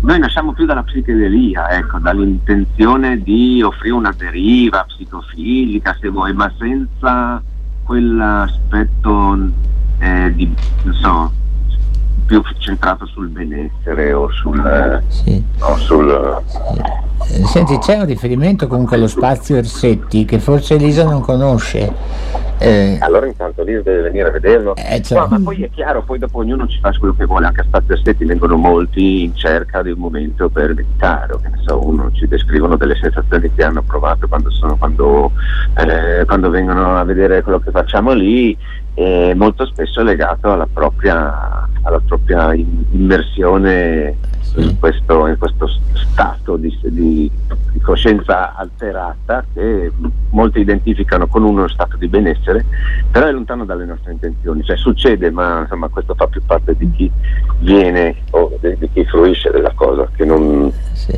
noi 0.00 0.18
nasciamo 0.18 0.54
più 0.54 0.64
dalla 0.64 0.82
psichedelia, 0.82 1.70
ecco, 1.70 1.98
dall'intenzione 1.98 3.20
di 3.22 3.60
offrire 3.62 3.94
una 3.94 4.14
deriva 4.16 4.82
psicofisica, 4.88 5.94
se 6.00 6.08
vuoi, 6.08 6.32
ma 6.32 6.50
senza 6.58 7.42
quell'aspetto 7.84 9.38
eh, 9.98 10.32
di, 10.34 10.54
non 10.84 10.94
so, 10.94 11.32
più 12.26 12.42
centrato 12.58 13.06
sul 13.06 13.28
benessere 13.28 14.12
o 14.12 14.30
sul... 14.30 15.02
Sì. 15.08 15.42
O 15.60 15.76
sul 15.76 16.42
sì. 16.46 17.44
Senti, 17.44 17.78
c'è 17.78 17.98
un 17.98 18.06
riferimento 18.06 18.66
comunque 18.66 18.96
allo 18.96 19.06
spazio 19.06 19.56
Ersetti 19.56 20.24
che 20.24 20.38
forse 20.38 20.74
Elisa 20.74 21.04
non 21.04 21.20
conosce. 21.20 21.92
Eh, 22.58 22.98
allora 23.00 23.26
intanto 23.26 23.62
Elisa 23.62 23.82
deve 23.82 24.02
venire 24.02 24.28
a 24.28 24.32
vederlo. 24.32 24.74
Eh, 24.76 25.00
cioè... 25.02 25.18
no, 25.18 25.26
ma 25.28 25.40
poi 25.42 25.62
è 25.62 25.70
chiaro, 25.70 26.02
poi 26.02 26.18
dopo 26.18 26.38
ognuno 26.38 26.66
ci 26.66 26.78
fa 26.80 26.92
quello 26.98 27.14
che 27.16 27.24
vuole, 27.24 27.46
anche 27.46 27.60
a 27.60 27.64
Spazio 27.64 27.94
Ersetti 27.94 28.24
vengono 28.24 28.56
molti 28.56 29.24
in 29.24 29.34
cerca 29.36 29.82
di 29.82 29.90
un 29.90 29.98
momento 29.98 30.48
per 30.48 30.74
meditare, 30.74 31.32
o 31.32 31.38
che 31.38 31.48
ne 31.48 31.60
so, 31.64 31.84
uno 31.86 32.10
ci 32.12 32.26
descrivono 32.26 32.76
delle 32.76 32.96
sensazioni 32.96 33.52
che 33.54 33.62
hanno 33.62 33.82
provato 33.82 34.26
quando, 34.26 34.50
sono, 34.50 34.76
quando, 34.76 35.32
eh, 35.76 36.24
quando 36.24 36.50
vengono 36.50 36.96
a 36.96 37.04
vedere 37.04 37.42
quello 37.42 37.60
che 37.60 37.70
facciamo 37.70 38.12
lì, 38.12 38.56
molto 39.34 39.64
spesso 39.64 40.02
legato 40.02 40.50
alla 40.50 40.66
propria 40.66 41.68
alla 41.82 42.00
propria 42.04 42.52
immersione 42.54 44.16
in, 44.56 44.78
questo, 44.78 45.26
in 45.26 45.38
questo 45.38 45.68
stato 45.94 46.56
di, 46.56 46.76
di- 46.82 47.30
di 47.72 47.80
coscienza 47.80 48.54
alterata 48.54 49.44
che 49.52 49.92
molti 50.30 50.60
identificano 50.60 51.26
con 51.26 51.44
uno 51.44 51.68
stato 51.68 51.96
di 51.96 52.08
benessere, 52.08 52.47
però 53.10 53.26
è 53.26 53.32
lontano 53.32 53.64
dalle 53.64 53.84
nostre 53.84 54.12
intenzioni, 54.12 54.62
cioè 54.64 54.76
succede, 54.76 55.30
ma 55.30 55.60
insomma 55.62 55.88
questo 55.88 56.14
fa 56.14 56.26
più 56.26 56.42
parte 56.44 56.74
di 56.76 56.90
chi 56.92 57.10
viene 57.60 58.16
o 58.30 58.52
di, 58.60 58.76
di 58.78 58.88
chi 58.92 59.04
fruisce 59.04 59.50
della 59.50 59.72
cosa 59.74 60.08
che 60.14 60.24
non 60.24 60.72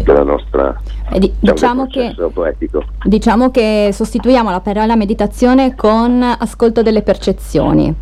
della 0.05 0.23
nostra 0.23 0.81
di- 1.19 1.33
diciamo, 1.39 1.87
che, 1.87 2.01
processo 2.13 2.29
poetico. 2.31 2.85
diciamo 3.05 3.51
che 3.51 3.91
sostituiamo 3.93 4.51
la 4.51 4.61
parola 4.61 4.95
meditazione 4.97 5.75
con 5.75 6.23
ascolto 6.23 6.83
delle 6.83 7.03
percezioni. 7.03 7.95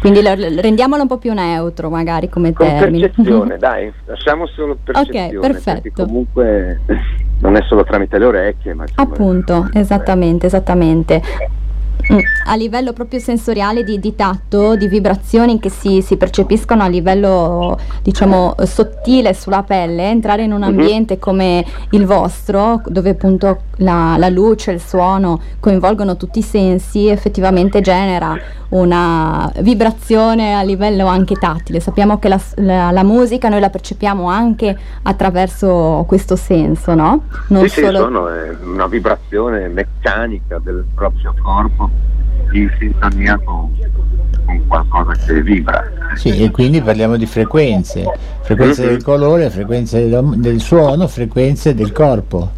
Quindi 0.00 0.20
la- 0.22 0.34
rendiamola 0.34 1.02
un 1.02 1.08
po' 1.08 1.16
più 1.18 1.32
neutro, 1.32 1.88
magari 1.88 2.28
come 2.28 2.52
Con 2.52 2.66
termine. 2.66 3.08
percezione, 3.08 3.56
dai, 3.58 3.90
lasciamo 4.04 4.46
solo 4.46 4.76
percezione, 4.82 5.38
perfetto. 5.38 5.80
perché 5.82 5.90
comunque 5.92 6.80
non 7.40 7.56
è 7.56 7.62
solo 7.66 7.82
tramite 7.82 8.18
le 8.18 8.24
orecchie, 8.26 8.74
ma 8.74 8.84
Appunto, 8.96 9.68
esattamente, 9.72 10.46
esattamente. 10.46 11.22
A 12.48 12.54
livello 12.54 12.92
proprio 12.92 13.18
sensoriale 13.18 13.82
di, 13.82 13.98
di 13.98 14.14
tatto, 14.14 14.76
di 14.76 14.86
vibrazioni 14.86 15.58
che 15.58 15.68
si, 15.70 16.00
si 16.02 16.16
percepiscono 16.16 16.84
a 16.84 16.86
livello 16.86 17.76
diciamo 18.02 18.54
eh, 18.58 18.66
sottile 18.66 19.34
sulla 19.34 19.64
pelle, 19.64 20.10
entrare 20.10 20.44
in 20.44 20.52
un 20.52 20.60
Mhm. 20.60 20.62
ambiente 20.68 21.18
come 21.18 21.64
il 21.90 22.06
vostro, 22.06 22.80
dove 22.86 23.10
appunto 23.10 23.62
la, 23.78 24.14
la 24.18 24.28
luce, 24.28 24.70
il 24.70 24.80
suono 24.80 25.40
coinvolgono 25.58 26.16
tutti 26.16 26.38
i 26.38 26.42
sensi, 26.42 27.08
effettivamente 27.08 27.80
genera 27.80 28.38
una 28.68 29.50
vibrazione 29.60 30.54
a 30.54 30.62
livello 30.62 31.06
anche 31.06 31.34
tattile. 31.34 31.80
Sappiamo 31.80 32.18
che 32.20 32.28
la, 32.28 32.40
la- 32.56 32.90
la 32.92 33.02
musica 33.02 33.48
noi 33.48 33.60
la 33.60 33.70
percepiamo 33.70 34.28
anche 34.28 34.76
attraverso 35.02 36.04
questo 36.06 36.36
senso, 36.36 36.94
no? 36.94 37.22
Non 37.48 37.62
sì, 37.62 37.68
sì, 37.68 37.80
solo 37.82 37.98
sono 37.98 38.28
è 38.28 38.56
una 38.64 38.86
vibrazione 38.86 39.66
meccanica 39.68 40.60
del 40.62 40.84
proprio 40.94 41.34
corpo 41.42 41.85
in 42.52 42.70
sintonia 42.78 43.38
con, 43.44 43.70
con 44.44 44.62
qualcosa 44.66 45.12
che 45.26 45.42
vibra. 45.42 45.84
Sì, 46.14 46.42
e 46.42 46.50
quindi 46.50 46.80
parliamo 46.80 47.16
di 47.16 47.26
frequenze, 47.26 48.04
frequenze 48.42 48.86
del 48.86 49.02
colore, 49.02 49.50
frequenze 49.50 50.08
del, 50.08 50.60
suono, 50.60 51.06
frequenze 51.08 51.74
del 51.74 51.92
corpo, 51.92 52.50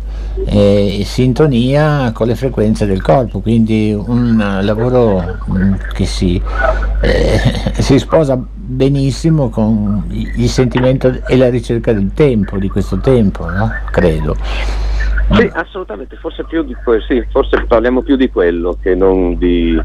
e 0.45 1.03
sintonia 1.05 2.13
con 2.13 2.29
le 2.29 2.37
frequenze 2.37 2.87
del 2.87 3.03
corpo, 3.03 3.41
quindi 3.41 3.93
un 3.93 4.41
eh, 4.41 4.63
lavoro 4.63 5.39
mm, 5.51 5.75
che 5.95 6.07
si, 6.07 6.41
eh, 7.01 7.41
si 7.79 7.99
sposa 7.99 8.41
benissimo 8.69 9.49
con 9.49 10.05
il 10.11 10.49
sentimento 10.49 11.21
e 11.27 11.37
la 11.37 11.49
ricerca 11.49 11.93
del 11.93 12.13
tempo, 12.15 12.59
di 12.59 12.69
questo 12.69 12.99
tempo, 12.99 13.49
no? 13.49 13.71
credo. 13.91 14.37
Sì, 15.33 15.51
assolutamente, 15.55 16.17
forse 16.17 16.45
più 16.45 16.63
di 16.63 16.75
que- 16.83 17.01
sì, 17.07 17.25
forse 17.31 17.65
parliamo 17.67 18.03
più 18.03 18.17
di 18.17 18.31
quello 18.31 18.77
che 18.83 18.95
non 18.95 19.37
di, 19.37 19.79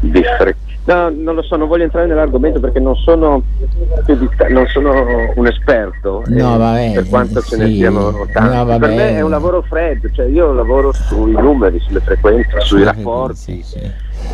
di 0.00 0.22
fre- 0.38 0.56
No, 0.82 1.10
non 1.14 1.34
lo 1.34 1.42
so, 1.42 1.56
non 1.56 1.68
voglio 1.68 1.82
entrare 1.84 2.06
nell'argomento 2.06 2.58
perché 2.58 2.80
non 2.80 2.96
sono, 2.96 3.42
più 4.06 4.16
di- 4.16 4.28
non 4.48 4.66
sono 4.66 5.04
un 5.34 5.46
esperto, 5.46 6.22
No, 6.26 6.54
eh, 6.54 6.58
vabbè, 6.58 6.92
per 6.94 7.08
quanto 7.08 7.42
ce 7.42 7.58
ne 7.58 7.66
sì. 7.66 7.74
siano 7.76 8.10
tanti. 8.32 8.56
No, 8.56 8.78
per 8.78 8.88
me 8.88 9.16
è 9.16 9.20
un 9.20 9.30
lavoro 9.30 9.60
freddo, 9.62 10.08
cioè 10.10 10.24
io 10.26 10.52
lavoro 10.52 10.92
sui 10.92 11.32
numeri, 11.32 11.78
sulle 11.80 12.00
frequenze, 12.00 12.60
sui 12.60 12.82
rapporti. 12.82 13.62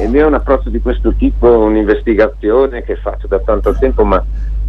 Il 0.01 0.09
mio 0.09 0.23
è 0.23 0.27
un 0.27 0.35
approccio 0.35 0.71
di 0.71 0.81
questo 0.81 1.13
tipo, 1.15 1.49
un'investigazione 1.49 2.83
che 2.85 2.95
faccio 2.97 3.27
da 3.27 3.41
tanto 3.41 3.75
tempo, 3.75 4.05
ma 4.05 4.25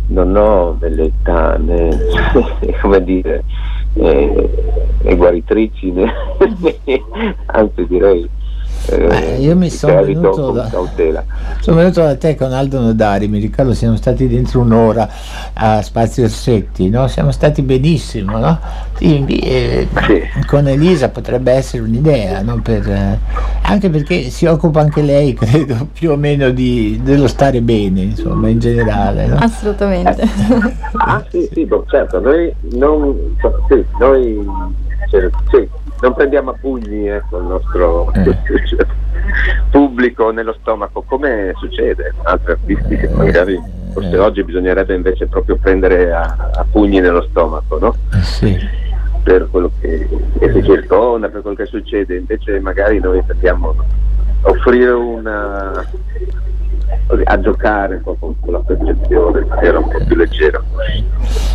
non 0.08 0.36
ho 0.36 0.76
velleità 0.80 1.58
né, 1.58 1.90
come 2.82 3.04
dire, 3.04 3.44
eh, 4.00 4.50
né 5.04 5.16
guaritrici, 5.16 5.94
anzi 7.48 7.86
direi 7.88 8.30
eh, 8.90 9.38
io 9.40 9.56
mi 9.56 9.70
sono 9.70 10.04
venuto 10.04 10.52
da-. 10.52 10.70
Sono 11.60 11.78
venuto 11.78 12.02
da 12.02 12.16
te 12.16 12.36
con 12.36 12.54
Aldo 12.54 12.80
Nodari, 12.80 13.28
mi 13.28 13.40
ricordo 13.40 13.74
siamo 13.74 13.98
stati 13.98 14.28
dentro 14.28 14.62
un'ora 14.62 15.10
a 15.54 15.82
Spazio 15.82 16.24
Orsetti, 16.24 16.90
no? 16.90 17.08
siamo 17.08 17.32
stati 17.32 17.62
benissimo, 17.62 18.38
no? 18.38 18.60
Sì, 18.94 19.26
eh, 19.26 19.88
Con 20.46 20.68
Elisa 20.68 21.10
potrebbe 21.10 21.52
essere 21.52 21.84
un'idea, 21.84 22.42
no? 22.42 22.60
Per, 22.62 22.90
eh, 22.90 23.20
anche 23.64 23.90
perché 23.90 24.30
si 24.30 24.46
occupa 24.46 24.80
anche 24.80 25.02
lei, 25.02 25.34
credo, 25.36 25.88
più 25.92 26.12
o 26.12 26.16
meno 26.16 26.50
di- 26.52 27.00
dello 27.04 27.28
stare 27.28 27.62
bene, 27.62 28.02
insomma, 28.02 28.48
in 28.48 28.60
generale. 28.60 29.26
No? 29.28 29.38
Assolutamente. 29.38 30.26
Ah 30.94 31.24
sì, 31.30 31.50
sì, 31.52 31.66
boh, 31.66 31.86
certo, 31.90 32.20
noi 32.20 32.54
non, 32.72 33.36
sì, 33.68 33.84
noi, 34.00 34.46
cioè, 35.10 35.30
sì, 35.50 35.68
non 36.02 36.14
prendiamo 36.14 36.52
a 36.52 36.54
pugni 36.60 37.08
ecco, 37.08 37.38
il 37.38 37.46
nostro 37.46 38.12
pubblico 39.70 40.32
nello 40.32 40.56
stomaco, 40.60 41.04
come 41.04 41.54
succede 41.58 42.14
a 42.24 42.32
altri 42.32 42.52
artisti 42.52 42.98
che 42.98 43.10
magari 43.10 43.60
forse 43.94 44.18
oggi 44.18 44.44
bisognerebbe 44.44 44.94
invece 44.94 45.28
proprio 45.28 45.58
prendere 45.58 46.12
a, 46.12 46.52
a 46.54 46.66
pugni 46.70 47.00
nello 47.00 47.24
stomaco, 47.30 47.80
no? 47.80 47.96
Per 49.24 49.48
quello 49.50 49.72
che, 49.80 50.08
che 50.40 50.52
si 50.54 50.64
circonda, 50.64 51.30
per 51.30 51.42
quello 51.42 51.58
che 51.58 51.66
succede, 51.66 52.16
invece 52.16 52.60
magari 52.60 53.00
noi 53.00 53.22
dobbiamo 53.26 53.76
offrire 54.44 54.92
una 54.92 55.86
a 57.24 57.40
giocare 57.40 57.98
po' 57.98 58.16
con 58.20 58.36
la 58.46 58.60
percezione, 58.60 59.46
maniera 59.46 59.80
un 59.80 59.88
po' 59.88 60.04
più 60.06 60.16
leggera. 60.16 60.64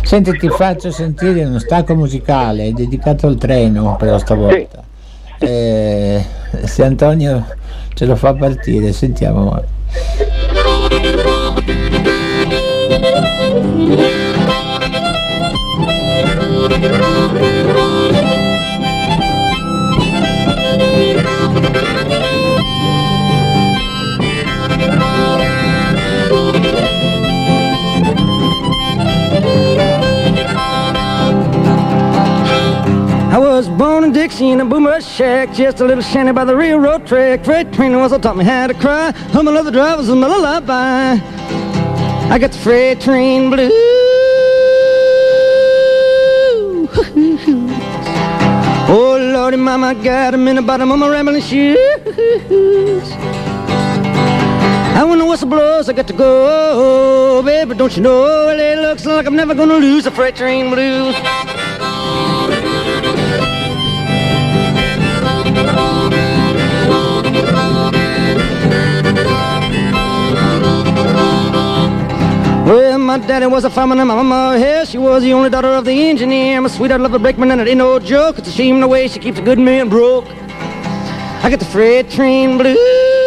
Senti, 0.03 0.31
ti 0.37 0.49
faccio 0.49 0.91
sentire 0.91 1.43
uno 1.45 1.59
stacco 1.59 1.95
musicale 1.95 2.73
dedicato 2.73 3.27
al 3.27 3.37
treno, 3.37 3.95
però 3.97 4.17
stavolta. 4.17 4.83
Eh, 5.39 6.23
se 6.63 6.83
Antonio 6.83 7.45
ce 7.93 8.05
lo 8.05 8.15
fa 8.15 8.33
partire, 8.33 8.91
sentiamo. 8.91 9.61
Born 33.93 34.05
in 34.05 34.11
Dixie 34.11 34.49
in 34.49 34.59
a 34.59 34.65
boomer 34.65 34.99
shack, 35.01 35.53
just 35.53 35.79
a 35.79 35.85
little 35.85 36.03
shanty 36.03 36.31
by 36.31 36.43
the 36.43 36.55
railroad 36.55 37.05
track. 37.05 37.45
Freight 37.45 37.71
train 37.73 37.95
was 37.95 38.11
taught 38.17 38.35
me 38.35 38.43
how 38.43 38.65
to 38.65 38.73
cry. 38.73 39.11
Humming 39.35 39.55
other 39.55 39.69
drivers 39.69 40.09
a 40.09 40.15
lullaby. 40.15 41.19
I 42.33 42.39
got 42.39 42.51
the 42.53 42.57
freight 42.57 43.01
train 43.01 43.51
blues. 43.51 43.71
Oh 48.95 49.17
Lordy, 49.33 49.57
mama, 49.57 49.87
I 49.87 49.93
got 49.93 50.33
'em 50.33 50.47
in 50.47 50.55
the 50.57 50.61
bottom 50.61 50.91
of 50.91 50.99
my 50.99 51.07
rambling 51.07 51.41
shoes. 51.41 51.77
And 54.97 55.09
when 55.09 55.19
the 55.19 55.25
whistle 55.25 55.49
blows, 55.49 55.89
I 55.89 55.93
got 55.93 56.07
to 56.07 56.13
go, 56.13 57.41
baby. 57.43 57.73
Don't 57.75 57.95
you 57.95 58.03
know? 58.03 58.49
It 58.49 58.79
looks 58.79 59.05
like 59.05 59.25
I'm 59.25 59.35
never 59.35 59.55
gonna 59.55 59.77
lose 59.77 60.03
the 60.03 60.11
freight 60.11 60.35
train 60.35 60.69
blues. 60.71 61.15
My 73.19 73.27
daddy 73.27 73.45
was 73.45 73.63
a 73.63 73.69
fireman 73.69 73.99
and 73.99 74.07
my 74.07 74.15
mama, 74.15 74.57
yeah, 74.57 74.83
she 74.83 74.97
was 74.97 75.21
the 75.21 75.31
only 75.33 75.47
daughter 75.47 75.67
of 75.67 75.85
the 75.85 75.91
engineer. 75.91 76.59
My 76.59 76.67
sweetheart 76.67 76.99
loved 76.99 77.13
a 77.13 77.19
brakeman 77.19 77.51
and 77.51 77.61
it 77.61 77.67
ain't 77.67 77.77
no 77.77 77.99
joke. 77.99 78.39
It's 78.39 78.47
a 78.47 78.51
shame 78.51 78.79
the 78.79 78.87
way 78.87 79.07
she 79.07 79.19
keeps 79.19 79.37
a 79.37 79.41
good 79.43 79.59
man 79.59 79.87
broke. 79.87 80.25
I 81.43 81.47
got 81.51 81.59
the 81.59 81.65
freight 81.65 82.09
train 82.09 82.57
blues. 82.57 83.22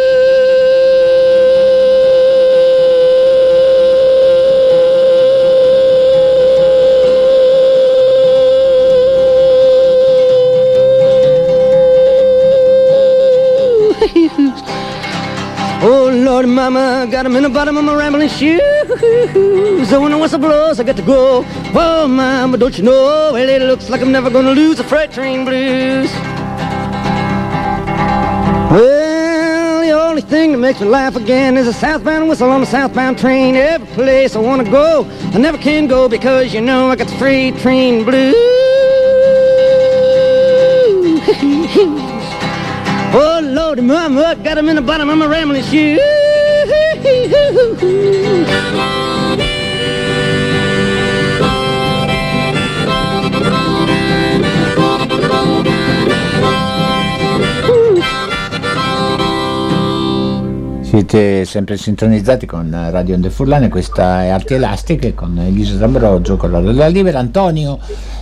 Mama, 16.57 17.05
got 17.05 17.11
got 17.11 17.25
'em 17.27 17.35
in 17.35 17.43
the 17.43 17.49
bottom 17.49 17.77
of 17.77 17.83
my 17.83 17.93
rambling 17.93 18.29
shoes. 18.29 18.59
So 19.89 20.01
when 20.01 20.11
the 20.11 20.17
whistle 20.17 20.39
blows, 20.39 20.79
I 20.79 20.83
got 20.83 20.95
to 20.95 21.03
go. 21.03 21.45
Oh, 21.75 22.07
Mama, 22.07 22.57
don't 22.57 22.75
you 22.75 22.83
know? 22.83 23.29
Well, 23.31 23.47
it 23.47 23.61
looks 23.61 23.91
like 23.91 24.01
I'm 24.01 24.11
never 24.11 24.31
gonna 24.31 24.53
lose 24.53 24.77
the 24.77 24.83
freight 24.83 25.11
train 25.11 25.45
blues. 25.45 26.09
Well, 28.71 29.81
the 29.81 29.91
only 29.91 30.23
thing 30.23 30.51
that 30.53 30.57
makes 30.57 30.81
me 30.81 30.87
laugh 30.87 31.15
again 31.15 31.57
is 31.57 31.67
a 31.67 31.73
southbound 31.73 32.27
whistle 32.27 32.49
on 32.49 32.63
a 32.63 32.65
southbound 32.65 33.19
train. 33.19 33.55
Every 33.55 33.85
place 33.89 34.35
I 34.35 34.39
wanna 34.39 34.63
go, 34.63 35.05
I 35.35 35.37
never 35.37 35.59
can 35.59 35.85
go 35.85 36.09
because 36.09 36.55
you 36.55 36.61
know 36.61 36.89
I 36.89 36.95
got 36.95 37.07
the 37.07 37.17
freight 37.17 37.59
train 37.59 38.03
blues. 38.03 38.33
oh 43.13 43.41
Lordy, 43.43 43.83
mama, 43.83 44.35
got 44.43 44.57
'em 44.57 44.69
in 44.69 44.75
the 44.77 44.81
bottom 44.81 45.07
of 45.11 45.19
my 45.19 45.27
rambling 45.27 45.61
shoes. 45.61 46.16
Hee 47.03 47.27
hoo 47.33 47.49
hoo 47.57 47.75
hoo. 47.81 49.06
Siete 60.97 61.45
sempre 61.45 61.77
sintonizzati 61.77 62.47
con 62.47 62.75
Radio 62.89 63.13
Onde 63.13 63.29
Furlane, 63.29 63.69
questa 63.69 64.23
è 64.23 64.29
Arti 64.29 64.55
Elastiche 64.55 65.13
con 65.13 65.37
Elisa 65.37 65.75
D'Ambrogio, 65.75 66.37
con 66.37 66.49
la 66.49 66.59
della 66.59 66.87
Libera. 66.87 67.19
Antonio, 67.19 67.77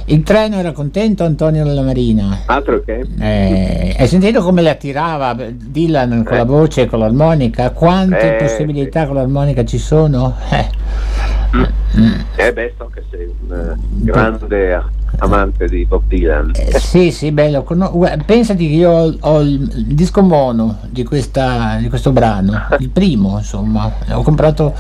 il 0.08 0.24
treno 0.24 0.58
era 0.58 0.74
contento, 0.74 1.24
Antonio 1.24 1.63
della 1.63 1.84
Marina. 1.84 2.39
Altro 2.48 2.84
che? 2.84 3.08
Eh, 3.17 3.96
hai 3.98 4.08
sentito 4.10 4.41
come 4.41 4.62
la 4.62 4.74
tirava 4.74 5.38
Dylan 5.50 6.25
con 6.25 6.34
Eh. 6.34 6.38
la 6.39 6.44
voce 6.44 6.82
e 6.82 6.86
con 6.88 7.00
l'armonica? 7.00 7.70
Quante 7.70 8.36
Eh, 8.36 8.44
possibilità 8.44 9.05
con 9.05 9.15
l'armonica 9.15 9.63
ci 9.63 9.77
sono? 9.77 10.36
Eh. 10.51 10.67
Eh 12.38 12.52
beh, 12.52 12.74
so 12.78 12.90
che 12.94 13.04
sei 13.10 13.25
un 13.25 13.54
eh, 13.54 13.75
grande 14.04 14.84
amante 15.18 15.68
di 15.68 15.86
Bob 15.86 16.04
Dylan. 16.08 16.52
Eh, 16.56 16.80
sì, 16.80 17.12
sì, 17.12 17.32
bello. 17.32 17.64
Pensati 18.25 18.68
che 18.68 18.74
io 18.74 19.16
ho, 19.20 19.40
il, 19.40 19.86
disco 19.88 20.22
mono 20.22 20.80
di, 20.90 21.04
questa, 21.04 21.78
di 21.80 21.88
questo 21.88 22.12
brano, 22.12 22.68
il 22.80 22.90
primo, 22.90 23.38
insomma. 23.38 23.92
Ho 24.12 24.22
comprato, 24.24 24.74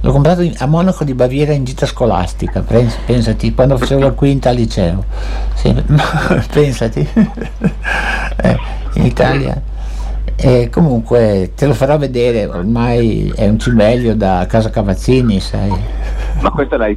l'ho 0.00 0.12
comprato 0.12 0.50
a 0.56 0.66
Monaco 0.66 1.04
di 1.04 1.14
Baviera 1.14 1.52
in 1.52 1.64
gita 1.64 1.86
scolastica. 1.86 2.62
pens- 2.62 2.98
Pensati, 3.04 3.52
quando 3.52 3.76
facevo 3.76 4.00
la 4.00 4.12
quinta 4.12 4.48
al 4.48 4.56
liceo. 4.56 5.04
Sì, 5.54 5.74
pensati. 6.50 7.08
Eh, 8.36 8.58
in 8.94 9.06
Italia. 9.06 9.73
E 10.36 10.68
comunque 10.70 11.52
te 11.54 11.66
lo 11.66 11.74
farò 11.74 11.96
vedere, 11.96 12.46
ormai 12.46 13.32
è 13.34 13.48
un 13.48 13.58
cimelio 13.58 14.14
da 14.16 14.46
Casa 14.48 14.70
Cavazzini, 14.70 15.40
sai. 15.40 15.72
Ma 16.40 16.50
questo 16.50 16.76
l'hai, 16.76 16.96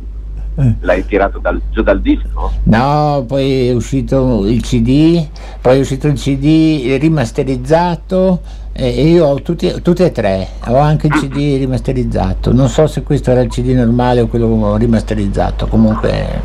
l'hai 0.81 1.05
tirato 1.05 1.39
dal- 1.39 1.61
giù 1.71 1.81
dal 1.83 2.01
disco? 2.01 2.51
No, 2.63 3.23
poi 3.27 3.69
è 3.69 3.73
uscito 3.73 4.45
il 4.45 4.61
CD, 4.61 5.25
poi 5.61 5.77
è 5.77 5.79
uscito 5.79 6.07
il 6.07 6.15
CD 6.15 6.97
rimasterizzato 6.99 8.41
e 8.73 8.95
e 8.95 9.07
io 9.07 9.25
ho 9.25 9.41
tutti, 9.41 9.81
tutti 9.81 10.03
e 10.03 10.11
tre, 10.11 10.49
ho 10.67 10.77
anche 10.77 11.07
il 11.07 11.13
CD 11.13 11.57
rimasterizzato, 11.57 12.53
non 12.53 12.69
so 12.69 12.85
se 12.85 13.01
questo 13.01 13.31
era 13.31 13.41
il 13.41 13.49
CD 13.49 13.69
normale 13.69 14.21
o 14.21 14.27
quello 14.27 14.75
rimasterizzato, 14.77 15.65
comunque 15.65 16.41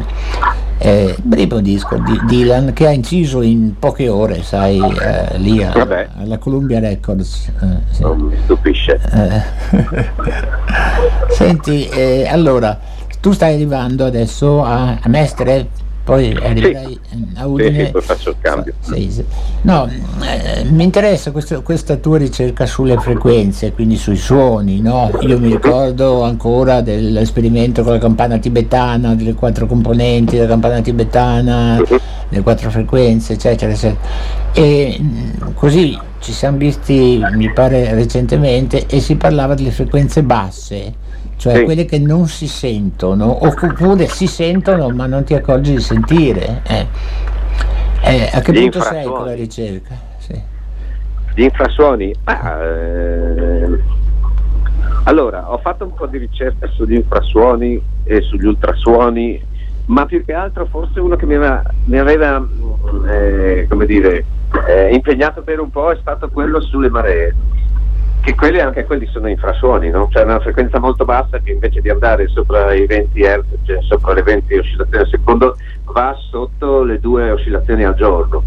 un 0.91 1.29
primo 1.29 1.61
disco 1.61 1.97
di 1.99 2.21
Dylan 2.27 2.73
che 2.73 2.87
ha 2.87 2.91
inciso 2.91 3.41
in 3.43 3.79
poche 3.79 4.09
ore, 4.09 4.43
sai, 4.43 4.79
eh, 4.79 5.39
lì 5.39 5.63
a- 5.63 5.73
alla 6.19 6.39
Columbia 6.39 6.81
Records. 6.81 7.49
eh, 7.61 7.67
sì. 7.91 8.03
Non 8.03 8.19
mi 8.21 8.37
stupisce. 8.45 9.01
Eh. 9.13 9.43
Senti, 11.31 11.89
eh, 11.89 12.27
allora, 12.29 12.79
tu 13.21 13.33
stai 13.33 13.55
arrivando 13.55 14.05
adesso 14.05 14.63
a, 14.65 14.99
a 15.01 15.09
Mestre, 15.09 15.69
poi 16.05 16.33
arriverai 16.33 16.99
a 17.35 17.43
Sì, 17.43 17.49
Udine. 17.49 17.85
sì, 17.87 17.91
poi 17.93 18.01
faccio 18.03 18.31
il 18.31 18.37
cambio. 18.41 18.73
Sì. 18.81 19.25
No, 19.63 19.89
eh, 19.89 20.65
mi 20.65 20.83
interessa 20.85 21.31
questo- 21.31 21.63
questa 21.63 21.97
tua 21.97 22.19
ricerca 22.19 22.67
sulle 22.67 22.97
frequenze, 22.99 23.73
quindi 23.73 23.97
sui 23.97 24.17
suoni, 24.17 24.81
no? 24.81 25.11
Io 25.21 25.39
mi 25.39 25.49
ricordo 25.51 26.23
ancora 26.25 26.81
dell'esperimento 26.81 27.83
con 27.83 27.93
la 27.93 27.99
campana 27.99 28.39
tibetana, 28.39 29.15
delle 29.15 29.35
quattro 29.35 29.67
componenti 29.67 30.37
della 30.37 30.49
campana 30.49 30.81
tibetana, 30.81 31.81
le 32.29 32.41
quattro 32.43 32.71
frequenze, 32.71 33.35
eccetera, 33.35 33.71
eccetera. 33.73 34.01
E 34.55 34.97
mh, 34.99 35.55
così 35.55 35.97
ci 36.19 36.33
siamo 36.33 36.57
visti, 36.57 37.21
mi 37.33 37.53
pare, 37.53 37.95
recentemente 37.95 38.87
e 38.87 39.01
si 39.01 39.17
parlava 39.17 39.55
delle 39.55 39.71
frequenze 39.71 40.23
basse, 40.23 40.93
cioè 41.43 41.57
Sì. 41.57 41.65
quelle 41.65 41.85
che 41.87 41.99
non 41.99 42.29
si 42.29 42.47
sentono, 42.47 43.45
oppure 43.45 44.07
si 44.07 44.29
sentono 44.29 44.91
ma 44.91 45.07
non 45.07 45.25
ti 45.25 45.35
accorgi 45.35 45.73
di 45.75 45.81
sentire. 45.81 46.63
eh. 46.69 46.87
Eh, 48.05 48.31
a 48.33 48.39
che 48.41 48.53
Gli 48.53 48.61
punto 48.61 48.81
sei 48.81 49.05
con 49.07 49.25
la 49.25 49.35
ricerca? 49.35 49.95
Sì. 50.19 50.41
Gli 51.35 51.43
infrasuoni? 51.43 52.15
Ah, 52.25 52.59
eh, 52.63 53.79
allora, 55.05 55.51
ho 55.51 55.59
fatto 55.59 55.83
un 55.83 55.95
po' 55.95 56.07
di 56.07 56.19
ricerca 56.19 56.69
sugli 56.69 56.95
infrasuoni 56.95 57.83
e 58.05 58.21
sugli 58.21 58.47
ultrasuoni, 58.47 59.43
ma 59.87 60.07
più 60.07 60.25
che 60.25 60.33
altro 60.35 60.67
forse 60.67 61.01
uno 61.01 61.17
che 61.17 61.27
mi 61.27 61.35
aveva, 61.35 61.61
mi 61.87 61.99
aveva, 61.99 62.47
eh, 63.09 63.67
come 63.69 63.87
dire, 63.87 64.25
eh, 64.69 64.95
impegnato 64.95 65.43
per 65.43 65.59
un 65.59 65.71
po' 65.71 65.91
è 65.91 65.99
stato 66.01 66.29
quello 66.29 66.61
sulle 66.61 66.89
maree. 66.89 67.35
Che 68.23 68.37
quelli 68.37 68.61
anche 68.61 68.85
quelli 68.85 69.07
sono 69.07 69.29
infrasuoni, 69.29 69.91
no? 69.91 70.07
Cioè 70.09 70.23
una 70.23 70.39
frequenza 70.39 70.79
molto 70.79 71.05
bassa 71.05 71.41
che 71.41 71.51
invece 71.51 71.81
di 71.81 71.91
andare 71.91 72.29
sopra 72.29 72.73
i 72.73 72.87
20 72.87 73.21
Hz, 73.21 73.45
cioè 73.65 73.83
sopra 73.83 74.13
le 74.13 74.23
20 74.23 74.59
oscillazioni 74.59 75.03
al 75.03 75.09
secondo, 75.09 75.57
va 75.87 76.17
sotto 76.31 76.85
le 76.85 77.01
due 77.01 77.33
oscillazioni 77.33 77.83
al 77.83 77.97
giorno. 77.97 78.45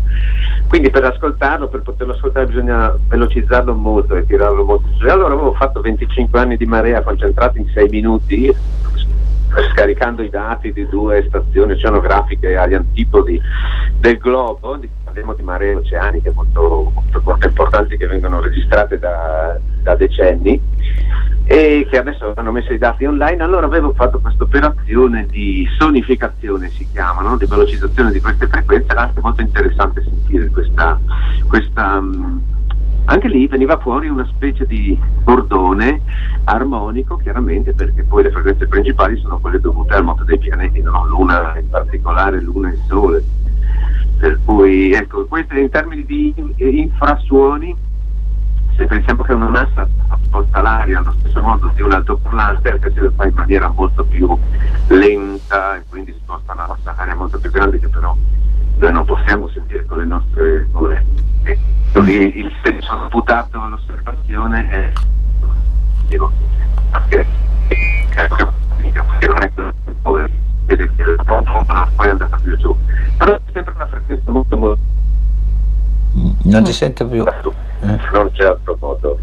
Quindi 0.69 0.89
per 0.89 1.03
ascoltarlo, 1.03 1.67
per 1.67 1.81
poterlo 1.81 2.13
ascoltare 2.13 2.45
bisogna 2.45 2.95
velocizzarlo 3.09 3.73
molto 3.73 4.15
e 4.15 4.25
tirarlo 4.25 4.63
molto 4.63 4.87
su. 4.97 5.05
Allora 5.07 5.33
avevo 5.33 5.53
fatto 5.53 5.81
25 5.81 6.39
anni 6.39 6.55
di 6.55 6.65
marea 6.65 7.01
concentrati 7.01 7.59
in 7.59 7.67
6 7.73 7.89
minuti, 7.89 8.55
scaricando 9.73 10.21
i 10.21 10.29
dati 10.29 10.71
di 10.71 10.87
due 10.87 11.25
stazioni 11.27 11.73
oceanografiche 11.73 12.55
agli 12.55 12.75
antipodi 12.75 13.41
del 13.99 14.17
globo, 14.19 14.77
di- 14.77 14.89
parliamo 15.15 15.33
di 15.33 15.43
maree 15.43 15.75
oceaniche 15.75 16.31
molto, 16.31 16.91
molto, 16.93 17.21
molto 17.23 17.47
importanti 17.47 17.95
che 17.95 18.05
vengono 18.05 18.41
registrate 18.41 18.99
da, 18.99 19.57
da 19.81 19.95
decenni 19.95 20.61
e 21.45 21.87
che 21.89 21.97
adesso 21.97 22.33
hanno 22.35 22.51
messo 22.51 22.73
i 22.73 22.77
dati 22.77 23.05
online, 23.05 23.41
allora 23.41 23.65
avevo 23.65 23.93
fatto 23.93 24.19
questa 24.19 24.43
operazione 24.43 25.25
di 25.27 25.65
sonificazione, 25.77 26.69
si 26.69 26.87
chiama, 26.91 27.21
no? 27.21 27.37
di 27.37 27.45
velocizzazione 27.45 28.11
di 28.11 28.19
queste 28.19 28.47
frequenze, 28.47 28.91
era 28.91 29.03
anche 29.03 29.21
molto 29.21 29.41
interessante 29.41 30.03
sentire 30.03 30.49
questa, 30.49 30.99
questa 31.47 32.01
mm, 32.01 32.37
anche 33.05 33.27
lì 33.29 33.47
veniva 33.47 33.77
fuori 33.77 34.09
una 34.09 34.25
specie 34.25 34.65
di 34.65 34.99
bordone 35.23 36.01
armonico, 36.45 37.17
chiaramente 37.17 37.73
perché 37.73 38.03
poi 38.03 38.23
le 38.23 38.31
frequenze 38.31 38.67
principali 38.67 39.17
sono 39.17 39.37
quelle 39.37 39.59
dovute 39.59 39.93
al 39.93 40.03
moto 40.03 40.23
dei 40.23 40.39
pianeti, 40.39 40.81
no? 40.81 41.05
Luna 41.05 41.57
in 41.57 41.69
particolare, 41.69 42.41
Luna 42.41 42.69
e 42.71 42.77
Sole. 42.87 43.44
Per 44.17 44.39
cui 44.45 44.91
ecco, 44.93 45.25
questo 45.25 45.55
in 45.55 45.69
termini 45.69 46.05
di 46.05 46.33
eh, 46.55 46.67
infrasuoni, 46.67 47.75
se 48.75 48.85
pensiamo 48.85 49.23
che 49.23 49.33
una 49.33 49.49
massa 49.49 49.87
sposta 50.23 50.61
l'aria 50.61 50.99
allo 50.99 51.13
stesso 51.19 51.41
modo 51.41 51.71
di 51.75 51.81
un 51.81 51.91
altoparlante, 51.91 52.71
anche 52.71 52.91
se 52.93 52.99
lo 53.01 53.11
fa 53.15 53.25
in 53.25 53.33
maniera 53.33 53.69
molto 53.69 54.03
più 54.05 54.37
lenta 54.87 55.75
e 55.77 55.83
quindi 55.89 56.13
sposta 56.13 56.53
una 56.53 56.67
massa 56.67 56.93
aria 56.97 57.15
molto 57.15 57.39
più 57.39 57.51
grande 57.51 57.79
che 57.79 57.87
però 57.87 58.15
noi 58.77 58.91
non 58.91 59.05
possiamo 59.05 59.47
sentire 59.49 59.85
con 59.85 59.99
le 59.99 60.05
nostre 60.05 60.67
orecchie. 60.71 61.23
Il 61.95 62.51
senso 62.63 63.03
imputato 63.03 63.61
all'osservazione 63.61 64.69
è 64.69 64.91
dico, 66.07 66.31
perché 66.91 67.25
perché 68.13 69.27
non 69.27 69.41
è 69.41 69.51
che 69.53 69.73
poi 70.65 70.75
vede 70.75 70.89
che 70.95 71.01
il 71.03 71.21
pompo 71.25 71.65
poi 71.95 72.09
andata 72.09 72.37
più 72.41 72.57
giù. 72.57 72.75
Però 73.17 73.33
è 73.33 73.39
sempre 73.53 73.73
una 73.75 73.87
frequenza 73.87 74.31
molto 74.31 74.57
molto 74.57 74.79
Non 76.43 76.63
ti 76.63 76.73
sento 76.73 77.07
più. 77.07 77.23
Eh. 77.23 77.99
non 78.13 78.31
c'è 78.33 78.45
altro 78.45 78.77
modo. 78.79 79.19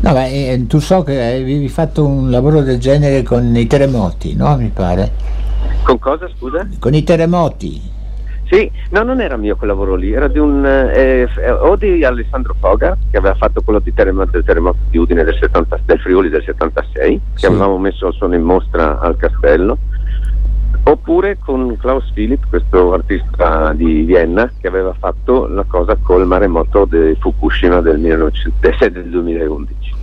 No, 0.00 0.12
ma 0.12 0.26
eh, 0.26 0.64
tu 0.68 0.78
so 0.78 1.02
che 1.02 1.20
avevi 1.20 1.68
fatto 1.68 2.06
un 2.06 2.30
lavoro 2.30 2.60
del 2.62 2.78
genere 2.78 3.22
con 3.22 3.54
i 3.56 3.66
terremoti, 3.66 4.36
no? 4.36 4.56
Mi 4.56 4.68
pare. 4.68 5.10
Con 5.82 5.98
cosa 5.98 6.28
scusa? 6.36 6.66
Con 6.78 6.94
i 6.94 7.02
terremoti. 7.02 7.92
Sì, 8.50 8.70
no, 8.90 9.02
non 9.02 9.20
era 9.22 9.36
mio 9.38 9.56
quel 9.56 9.70
lavoro 9.70 9.94
lì, 9.94 10.12
era 10.12 10.28
di 10.28 10.38
un 10.38 10.64
eh, 10.66 11.26
eh, 11.38 11.50
o 11.50 11.76
di 11.76 12.04
Alessandro 12.04 12.54
Foga 12.60 12.96
che 13.10 13.16
aveva 13.16 13.34
fatto 13.34 13.62
quello 13.62 13.78
di 13.78 13.92
terremoto, 13.94 14.32
del 14.32 14.44
terremoto 14.44 14.76
di 14.90 14.98
Udine 14.98 15.24
del, 15.24 15.36
70, 15.40 15.78
del 15.86 15.98
Friuli 16.00 16.28
del 16.28 16.42
76, 16.44 17.14
che 17.32 17.38
Sì. 17.38 17.46
avevamo 17.46 17.78
messo 17.78 18.08
il 18.08 18.14
suono 18.14 18.34
in 18.34 18.42
mostra 18.42 19.00
al 19.00 19.16
castello, 19.16 19.78
oppure 20.84 21.38
con 21.38 21.76
Klaus 21.78 22.10
Philipp, 22.12 22.42
questo 22.48 22.92
artista 22.92 23.72
di 23.74 24.02
Vienna, 24.02 24.50
che 24.60 24.66
aveva 24.66 24.94
fatto 24.98 25.46
la 25.46 25.64
cosa 25.66 25.96
col 26.00 26.26
maremoto 26.26 26.84
di 26.84 27.16
Fukushima 27.18 27.80
del, 27.80 27.98
1900 27.98 28.88
del 28.90 29.08
2011. 29.10 29.94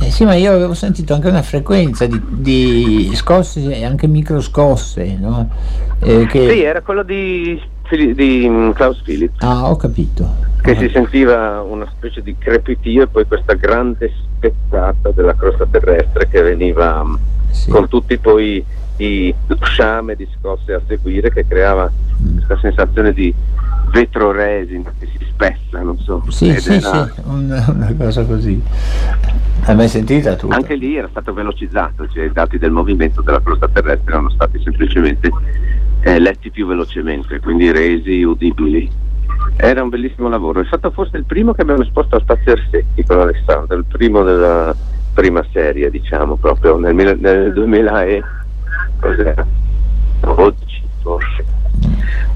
Eh, 0.00 0.10
sì, 0.10 0.24
ma 0.24 0.34
io 0.34 0.52
avevo 0.52 0.74
sentito 0.74 1.14
anche 1.14 1.28
una 1.28 1.42
frequenza 1.42 2.06
di, 2.06 2.20
di 2.28 3.10
scosse 3.14 3.74
e 3.76 3.84
anche 3.84 4.06
microscosse, 4.06 5.16
no? 5.18 5.48
Eh, 6.00 6.26
che- 6.26 6.50
Sì, 6.50 6.62
era 6.62 6.80
quello 6.82 7.02
di 7.02 7.70
di 7.92 8.46
mm, 8.48 8.70
Klaus 8.70 9.02
Philips 9.02 9.42
Ah, 9.42 9.68
ho 9.68 9.76
capito. 9.76 10.26
che 10.62 10.74
si 10.76 10.88
sentiva 10.88 11.60
una 11.60 11.86
specie 11.94 12.22
di 12.22 12.34
crepitio 12.38 13.02
e 13.02 13.06
poi 13.06 13.26
questa 13.26 13.52
grande 13.52 14.10
spezzata 14.38 15.10
della 15.10 15.34
crosta 15.34 15.66
terrestre 15.70 16.26
che 16.26 16.40
veniva 16.40 17.04
mm, 17.04 17.14
Sì. 17.50 17.68
con 17.70 17.88
tutti 17.88 18.16
poi 18.16 18.64
i 19.04 19.34
sciame 19.62 20.14
di 20.14 20.26
scosse 20.38 20.74
a 20.74 20.80
seguire 20.86 21.30
che 21.30 21.46
creava 21.46 21.90
questa 22.34 22.58
sensazione 22.58 23.12
di 23.12 23.34
vetro 23.90 24.32
resin 24.32 24.84
che 24.98 25.06
si 25.06 25.26
spessa, 25.28 25.80
non 25.80 25.98
so. 25.98 26.22
Sì, 26.28 26.58
sì, 26.58 26.74
era- 26.74 27.06
sì, 27.06 27.20
una, 27.24 27.64
una 27.68 27.94
cosa 27.96 28.24
così. 28.24 28.62
Hai 29.64 29.76
mai 29.76 29.88
sentita 29.88 30.34
tu? 30.34 30.48
Anche 30.50 30.74
lì 30.74 30.96
era 30.96 31.08
stato 31.10 31.32
velocizzato, 31.32 32.08
cioè 32.08 32.24
i 32.24 32.32
dati 32.32 32.58
del 32.58 32.70
movimento 32.70 33.20
della 33.22 33.40
crosta 33.40 33.68
terrestre 33.68 34.10
erano 34.12 34.30
stati 34.30 34.60
semplicemente 34.62 35.30
eh, 36.00 36.18
letti 36.18 36.50
più 36.50 36.66
velocemente, 36.66 37.38
quindi 37.40 37.70
resi 37.70 38.22
udibili. 38.22 38.90
Era 39.56 39.82
un 39.82 39.88
bellissimo 39.88 40.28
lavoro, 40.28 40.60
è 40.60 40.64
stato 40.64 40.90
forse 40.90 41.16
il 41.16 41.24
primo 41.24 41.52
che 41.52 41.62
abbiamo 41.62 41.82
esposto 41.82 42.16
a 42.16 42.20
Spazio 42.20 42.52
Ersetti 42.52 43.04
con 43.04 43.20
Alessandro, 43.20 43.76
il 43.76 43.84
primo 43.84 44.22
della 44.22 44.74
prima 45.12 45.44
serie, 45.52 45.90
diciamo, 45.90 46.36
proprio 46.36 46.78
nel, 46.78 47.18
nel 47.18 47.52
2000 47.52 48.04
e 48.04 48.22
когда 49.02 49.46
вот 50.22 50.56
тоже. 51.02 51.44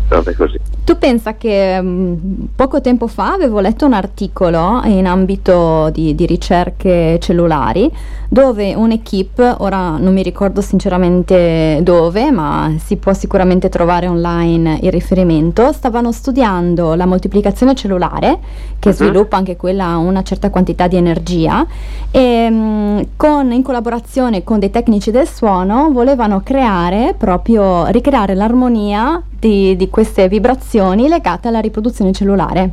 Vabbè 0.08 0.34
così. 0.34 0.58
Tu 0.84 0.96
pensa 0.98 1.34
che 1.34 1.80
mh, 1.80 2.48
poco 2.54 2.80
tempo 2.80 3.08
fa 3.08 3.32
avevo 3.32 3.58
letto 3.58 3.86
un 3.86 3.92
articolo 3.92 4.80
in 4.84 5.04
ambito 5.06 5.90
di, 5.90 6.14
di 6.14 6.26
ricerche 6.26 7.18
cellulari 7.20 7.90
dove 8.28 8.74
un'equipe, 8.74 9.54
ora 9.58 9.96
non 9.98 10.12
mi 10.12 10.22
ricordo 10.22 10.60
sinceramente 10.60 11.80
dove, 11.82 12.30
ma 12.30 12.72
si 12.78 12.96
può 12.96 13.12
sicuramente 13.12 13.68
trovare 13.68 14.06
online 14.08 14.78
il 14.82 14.90
riferimento, 14.90 15.72
stavano 15.72 16.12
studiando 16.12 16.94
la 16.94 17.06
moltiplicazione 17.06 17.74
cellulare 17.74 18.38
che 18.78 18.90
Mhm. 18.90 18.94
sviluppa 18.94 19.36
anche 19.36 19.56
quella 19.56 19.96
una 19.96 20.22
certa 20.22 20.50
quantità 20.50 20.86
di 20.86 20.96
energia 20.96 21.66
e 22.10 22.48
mh, 22.50 23.06
con, 23.16 23.50
in 23.52 23.62
collaborazione 23.62 24.44
con 24.44 24.58
dei 24.60 24.70
tecnici 24.70 25.10
del 25.10 25.26
suono 25.28 25.90
volevano 25.92 26.40
creare 26.44 27.14
proprio 27.16 27.86
ricreare 27.86 28.34
l'armonia 28.34 29.20
di, 29.38 29.76
di 29.76 29.88
queste 29.96 30.28
vibrazioni 30.28 31.08
legate 31.08 31.48
alla 31.48 31.58
riproduzione 31.60 32.12
cellulare. 32.12 32.70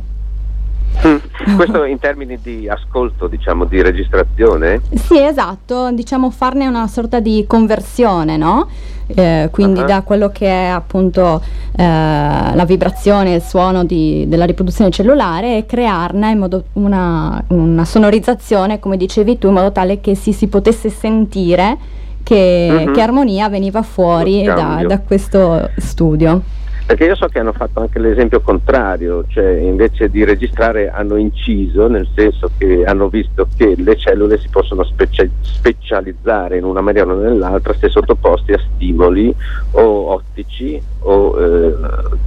Mm. 1.06 1.16
Questo 1.56 1.84
in 1.84 1.98
termini 1.98 2.38
di 2.42 2.68
ascolto, 2.68 3.28
diciamo, 3.28 3.64
di 3.64 3.80
registrazione? 3.80 4.82
Sì, 4.92 5.18
esatto, 5.22 5.90
diciamo 5.92 6.28
farne 6.30 6.66
una 6.66 6.86
sorta 6.86 7.20
di 7.20 7.46
conversione, 7.48 8.36
no? 8.36 8.68
Eh, 9.06 9.48
quindi 9.50 9.80
Ah. 9.80 9.84
da 9.84 10.02
quello 10.02 10.28
che 10.28 10.46
è 10.46 10.66
appunto 10.66 11.40
eh, 11.76 11.82
la 11.82 12.64
vibrazione, 12.66 13.36
il 13.36 13.42
suono 13.42 13.84
di- 13.84 14.26
della 14.28 14.44
riproduzione 14.44 14.90
cellulare 14.90 15.56
e 15.56 15.64
crearne 15.64 16.30
in 16.30 16.38
modo 16.38 16.64
una, 16.74 17.42
una 17.48 17.86
sonorizzazione, 17.86 18.80
come 18.80 18.98
dicevi 18.98 19.38
tu, 19.38 19.46
in 19.48 19.54
modo 19.54 19.72
tale 19.72 19.98
che 20.02 20.14
si, 20.14 20.34
si 20.34 20.46
potesse 20.48 20.90
sentire 20.90 21.78
che, 22.22 22.84
Mhm. 22.84 22.92
che 22.92 23.00
armonia 23.00 23.48
veniva 23.48 23.80
fuori 23.82 24.42
da, 24.44 24.84
da 24.86 24.98
questo 25.00 25.70
studio. 25.78 26.42
Perché 26.86 27.04
io 27.06 27.14
so 27.16 27.28
che 27.28 27.38
hanno 27.38 27.52
fatto 27.52 27.80
anche 27.80 27.98
l'esempio 27.98 28.42
contrario, 28.42 29.24
cioè 29.26 29.52
invece 29.52 30.10
di 30.10 30.22
registrare 30.22 30.90
hanno 30.90 31.16
inciso, 31.16 31.88
nel 31.88 32.06
senso 32.14 32.50
che 32.58 32.84
hanno 32.84 33.08
visto 33.08 33.48
che 33.56 33.74
le 33.74 33.96
cellule 33.96 34.36
si 34.38 34.50
possono 34.50 34.84
specia- 34.84 35.26
specializzare 35.40 36.58
in 36.58 36.64
una 36.64 36.82
maniera 36.82 37.10
o 37.10 37.16
nell'altra 37.16 37.74
se 37.80 37.88
sottoposti 37.88 38.52
a 38.52 38.60
stimoli 38.74 39.34
o 39.70 40.12
ottici 40.12 40.80
o 41.00 41.40
eh, 41.40 41.74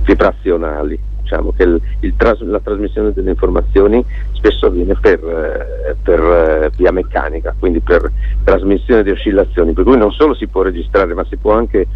vibrazionali. 0.04 1.00
Diciamo 1.22 1.52
che 1.52 1.64
il- 1.64 1.82
il 2.00 2.16
tras- 2.18 2.42
la 2.42 2.60
trasmissione 2.60 3.12
delle 3.12 3.30
informazioni 3.30 4.04
spesso 4.32 4.66
avviene 4.66 4.96
per, 5.00 5.20
eh, 5.24 5.96
per, 6.02 6.20
eh, 6.20 6.72
via 6.76 6.92
meccanica, 6.92 7.54
quindi 7.60 7.82
per 7.82 8.12
trasmissione 8.44 9.04
di 9.04 9.12
oscillazioni, 9.12 9.74
per 9.74 9.84
cui 9.84 9.98
non 9.98 10.12
solo 10.12 10.34
si 10.34 10.48
può 10.48 10.64
registrare 10.64 11.14
ma 11.14 11.26
si 11.26 11.38
può 11.38 11.52
anche 11.54 11.88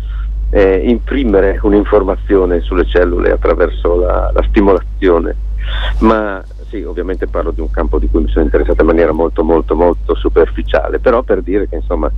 eh, 0.51 0.81
imprimere 0.85 1.59
un'informazione 1.61 2.61
sulle 2.61 2.85
cellule 2.85 3.31
attraverso 3.31 3.95
la, 3.95 4.31
la 4.33 4.43
stimolazione. 4.43 5.35
Ma 5.99 6.43
sì, 6.69 6.83
ovviamente 6.83 7.27
parlo 7.27 7.51
di 7.51 7.59
un 7.59 7.69
campo 7.69 7.99
di 7.99 8.07
cui 8.09 8.23
mi 8.23 8.29
sono 8.29 8.45
interessato 8.45 8.81
in 8.81 8.87
maniera 8.87 9.11
molto 9.11 9.43
molto 9.43 9.75
molto 9.75 10.15
superficiale, 10.15 10.99
però 10.99 11.21
per 11.21 11.41
dire 11.41 11.67
che 11.67 11.75
insomma 11.75 12.09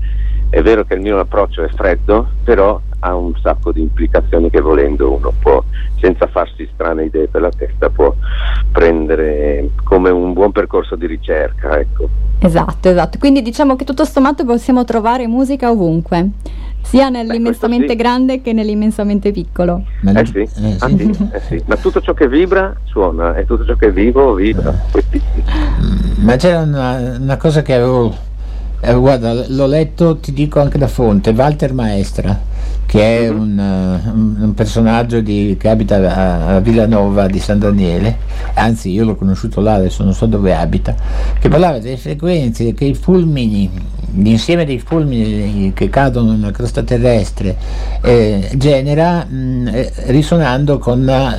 è 0.50 0.62
vero 0.62 0.84
che 0.84 0.94
il 0.94 1.02
mio 1.02 1.18
approccio 1.18 1.64
è 1.64 1.68
freddo, 1.70 2.28
però 2.44 2.80
ha 3.00 3.16
un 3.16 3.34
sacco 3.42 3.72
di 3.72 3.82
implicazioni 3.82 4.52
che 4.52 4.62
volendo 4.62 5.12
uno 5.12 5.34
può, 5.40 5.64
senza 6.00 6.28
farsi 6.28 6.70
strane 6.74 7.06
idee 7.06 7.28
per 7.28 7.42
la 7.42 7.50
testa, 7.50 7.90
può 7.90 8.14
prendere 8.72 9.70
come 9.84 10.12
un 10.12 10.34
buon 10.34 10.52
percorso 10.52 10.96
di 10.96 11.08
ricerca. 11.08 11.80
Ecco. 11.80 12.08
Esatto, 12.38 12.90
esatto. 12.90 13.18
Quindi 13.18 13.42
diciamo 13.42 13.76
che 13.76 13.84
tutto 13.84 14.06
sommato 14.06 14.46
possiamo 14.46 14.84
trovare 14.84 15.26
musica 15.26 15.72
ovunque, 15.72 16.30
sia 16.84 17.10
nell'immensamente 17.10 17.90
sì. 17.90 17.96
grande 17.96 18.42
che 18.42 18.54
nell'immensamente 18.54 19.32
piccolo. 19.32 19.84
Ma 20.02 20.12
Eh 20.12 20.26
sì, 20.26 20.40
eh, 20.40 20.76
ah 20.80 20.88
sì. 20.88 20.98
sì, 21.14 21.28
eh 21.32 21.42
sì. 21.48 21.64
ma 21.66 21.76
tutto 21.78 22.02
ciò 22.02 22.14
che 22.14 22.28
vibra 22.28 22.76
suona 22.84 23.36
e 23.36 23.46
tutto 23.46 23.66
ciò 23.66 23.76
che 23.76 23.88
è 23.88 23.92
vivo 23.92 24.34
vibra. 24.34 24.74
Quindi, 24.92 25.22
Ma 26.18 26.36
c'era 26.36 26.62
una, 26.62 27.18
una 27.20 27.38
cosa 27.38 27.62
che 27.62 27.74
avevo, 27.74 28.16
eh, 28.82 28.94
guarda, 28.94 29.34
l'ho 29.48 29.66
letto, 29.66 30.18
ti 30.18 30.34
dico 30.34 30.60
anche 30.60 30.78
la 30.78 30.88
fonte, 30.88 31.32
Walter 31.32 31.74
Maestra, 31.74 32.40
che 32.94 33.22
è 33.26 33.28
un, 33.28 33.58
eh, 33.58 34.08
un- 34.08 34.54
personaggio 34.54 35.20
di- 35.20 35.58
che 35.60 35.68
abita 35.68 35.96
a, 35.96 36.56
a 36.58 36.60
Villanova 36.60 37.26
di 37.26 37.40
San 37.40 37.58
Daniele, 37.58 38.18
anzi 38.54 38.92
io 38.92 39.04
l'ho 39.04 39.16
conosciuto 39.16 39.62
là, 39.62 39.74
adesso 39.74 40.04
non 40.04 40.14
so 40.14 40.28
dove 40.28 40.54
abita, 40.54 40.94
che 41.40 41.50
parlava 41.50 41.80
delle 41.80 41.98
frequenze 41.98 42.76
che 42.76 42.86
i 42.86 42.94
fulmini, 42.94 43.68
l'insieme 44.18 44.64
dei 44.64 44.78
fulmini 44.78 45.72
che 45.74 45.90
cadono 45.90 46.34
nella 46.34 46.52
crosta 46.52 46.84
terrestre 46.84 47.58
eh, 48.04 48.52
genera 48.58 49.26
mh, 49.26 49.70
eh, 49.74 49.92
risonando 50.06 50.78
con 50.78 51.04
la, 51.04 51.36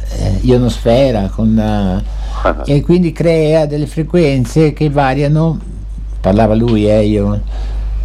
eh, 0.00 0.38
ionosfera, 0.40 1.28
con 1.28 1.54
la, 1.54 2.02
ah, 2.44 2.62
e 2.64 2.80
quindi 2.80 3.12
crea 3.12 3.66
delle 3.66 3.86
frequenze 3.86 4.72
che 4.72 4.88
variano, 4.88 5.60
parlava 6.18 6.54
lui, 6.54 6.88
eh, 6.88 7.04
io, 7.04 7.42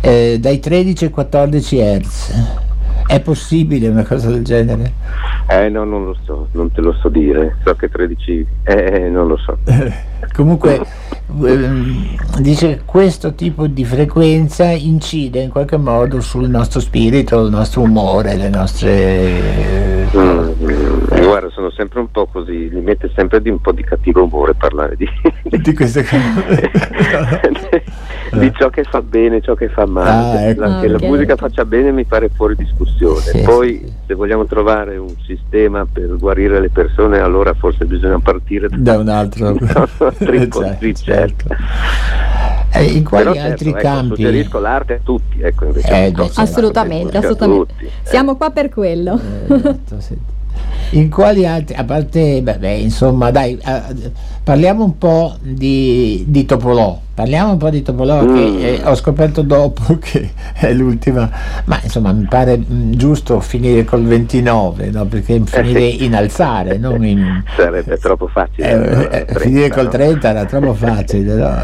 eh, 0.01 0.37
dai 0.37 0.59
13 0.59 1.05
ai 1.05 1.11
14 1.11 1.77
Hz. 1.77 2.67
È 3.09 3.19
possibile 3.21 3.87
una 3.87 4.05
cosa 4.05 4.29
del 4.29 4.43
genere? 4.43 4.93
eh 5.49 5.67
no, 5.67 5.83
non 5.83 6.05
lo 6.05 6.15
so, 6.25 6.47
non 6.51 6.71
te 6.71 6.79
lo 6.79 6.93
so 6.93 7.09
dire, 7.09 7.55
so 7.65 7.73
che 7.73 7.89
13, 7.89 8.45
eh, 8.65 9.09
non 9.09 9.25
lo 9.27 9.35
so. 9.37 9.57
Comunque 10.35 10.79
ehm, 11.43 12.15
dice 12.39 12.67
che 12.67 12.81
questo 12.85 13.33
tipo 13.33 13.65
di 13.65 13.83
frequenza 13.83 14.69
incide 14.69 15.41
in 15.41 15.49
qualche 15.49 15.77
modo 15.77 16.21
sul 16.21 16.47
nostro 16.47 16.79
spirito, 16.79 17.43
il 17.43 17.49
nostro 17.49 17.81
umore, 17.81 18.35
le 18.35 18.49
nostre... 18.49 20.07
Mm, 20.15 20.78
mm, 21.13 21.23
guarda, 21.23 21.49
sono 21.49 21.69
sempre 21.71 21.99
un 21.99 22.11
po' 22.11 22.25
così, 22.27 22.69
mi 22.71 22.81
mette 22.81 23.11
sempre 23.15 23.41
di 23.41 23.49
un 23.49 23.59
po' 23.59 23.71
di 23.71 23.83
cattivo 23.83 24.23
umore 24.23 24.53
parlare 24.53 24.95
di, 24.95 25.07
di 25.57 25.73
queste 25.73 26.03
cose. 26.03 26.71
di 28.39 28.51
ciò 28.57 28.69
che 28.69 28.83
fa 28.83 29.01
bene, 29.01 29.41
ciò 29.41 29.55
che 29.55 29.69
fa 29.69 29.85
male. 29.85 30.37
Ah, 30.37 30.41
ecco. 30.49 30.61
La- 30.61 30.79
che 30.79 30.87
Ah, 30.87 30.93
ok. 30.95 31.01
la 31.01 31.07
musica 31.07 31.35
faccia 31.35 31.65
bene 31.65 31.91
mi 31.91 32.05
pare 32.05 32.29
fuori 32.29 32.55
discussione. 32.55 33.21
Sì, 33.21 33.41
Poi 33.41 33.81
sì. 33.83 33.93
se 34.07 34.13
vogliamo 34.13 34.45
trovare 34.45 34.97
un 34.97 35.13
sistema 35.25 35.85
per 35.91 36.15
guarire 36.17 36.59
le 36.59 36.69
persone, 36.69 37.19
allora 37.19 37.53
forse 37.53 37.85
bisogna 37.85 38.19
partire 38.19 38.67
da 38.71 38.97
un 38.97 39.09
altro 39.09 39.55
Certo, 40.19 40.75
ricerca. 40.79 41.55
Eh, 42.71 42.83
in 42.83 43.03
quali 43.03 43.33
certo, 43.33 43.39
altri 43.51 43.69
ecco, 43.69 43.79
campi 43.79 44.07
suggerisco 44.15 44.59
l'arte 44.59 44.93
a 44.93 44.99
tutti, 45.01 45.41
ecco, 45.41 45.65
invece. 45.65 45.87
Eh, 46.05 46.11
beh, 46.11 46.23
certo. 46.25 46.41
Assolutamente, 46.41 47.17
assolutamente. 47.17 47.73
tutti, 47.73 47.85
eh. 47.85 47.89
Siamo 48.03 48.35
qua 48.37 48.51
per 48.51 48.69
quello. 48.69 49.19
Eh, 49.47 49.53
esatto, 49.55 49.99
sì. 49.99 50.15
In 50.91 51.09
quali 51.09 51.45
altri 51.45 51.75
a 51.75 51.83
parte 51.83 52.41
beh, 52.41 52.75
insomma 52.75 53.31
dai 53.31 53.57
eh, 53.63 54.11
parliamo 54.43 54.83
un 54.83 54.97
po' 54.97 55.37
di, 55.41 56.25
di 56.27 56.45
Topolò 56.45 56.99
parliamo 57.19 57.51
un 57.51 57.57
po' 57.57 57.69
di 57.69 57.81
Topolò 57.81 58.23
Mm. 58.23 58.33
che 58.35 58.67
eh, 58.75 58.81
ho 58.85 58.95
scoperto 58.95 59.41
dopo 59.41 59.97
che 59.99 60.29
è 60.53 60.71
l'ultima 60.73 61.29
ma 61.65 61.79
insomma 61.83 62.11
mi 62.13 62.25
pare 62.29 62.55
mh, 62.57 62.95
giusto 62.95 63.39
finire 63.41 63.83
col 63.83 64.03
29 64.03 64.89
no? 64.89 65.05
perché 65.05 65.41
finire 65.43 65.81
in 65.85 66.15
alzare 66.15 66.77
non 66.77 67.03
in 67.05 67.43
Sarebbe 67.57 67.97
troppo 67.97 68.27
facile. 68.27 68.69
eh, 68.69 68.75
no? 68.95 69.01
eh, 69.09 69.25
30, 69.25 69.39
finire 69.39 69.69
col 69.69 69.83
no? 69.83 69.89
30 69.89 70.29
era 70.29 70.45
troppo 70.45 70.73
facile 70.73 71.35
no? 71.35 71.57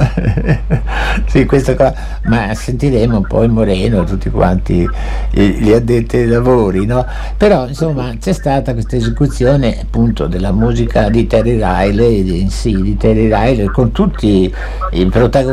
sì, 1.27 1.45
questa 1.45 1.75
cosa 1.75 1.93
ma 2.25 2.53
sentiremo 2.53 3.21
poi 3.21 3.47
Moreno 3.47 4.03
tutti 4.03 4.29
quanti 4.29 4.85
eh, 5.31 5.47
gli 5.47 5.71
addetti 5.71 6.17
ai 6.17 6.27
lavori 6.27 6.85
no? 6.85 7.05
però 7.37 7.65
insomma 7.67 8.13
c'è 8.19 8.33
stata 8.33 8.73
questa 8.73 8.95
es- 8.97 9.03
l'esecuzione 9.05 9.79
appunto 9.81 10.25
della 10.25 10.51
musica 10.51 11.09
di 11.09 11.27
Terry 11.27 11.53
Riley, 11.61 12.23
di, 12.23 12.47
sì, 12.49 12.81
di 12.81 12.97
Terry 12.97 13.25
Riley, 13.31 13.67
con 13.67 13.91
tutti 13.91 14.51
i 14.91 15.05
protagonisti 15.05 15.43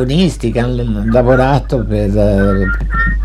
che 0.50 0.58
hanno 0.58 1.04
lavorato 1.10 1.84
per, 1.84 2.16
eh, 2.16 2.66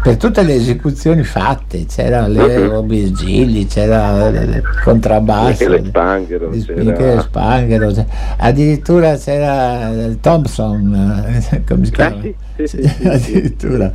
per 0.03 0.17
tutte 0.17 0.43
le 0.43 0.55
esecuzioni 0.55 1.23
fatte, 1.23 1.85
c'era 1.85 2.27
Leo 2.27 2.81
Virgili, 2.83 3.65
c'era 3.65 4.27
il 4.27 4.61
contrabbasso, 4.83 5.83
Spanghero, 5.85 6.49
c'era- 6.49 7.21
Spanghero, 7.21 8.05
addirittura 8.37 9.17
c'era 9.17 9.91
eh, 9.91 10.19
Thompson, 10.19 11.33
eh, 11.51 11.63
come 11.67 11.85
si 11.85 11.91
chiama? 11.91 12.21
sì, 12.21 12.35
sì, 12.55 12.67
sì, 12.67 12.87
sì, 12.87 13.07
addirittura. 13.07 13.91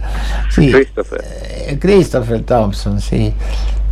Christopher. 0.50 1.78
Christopher 1.78 2.40
Thompson, 2.42 2.98
sì. 2.98 3.32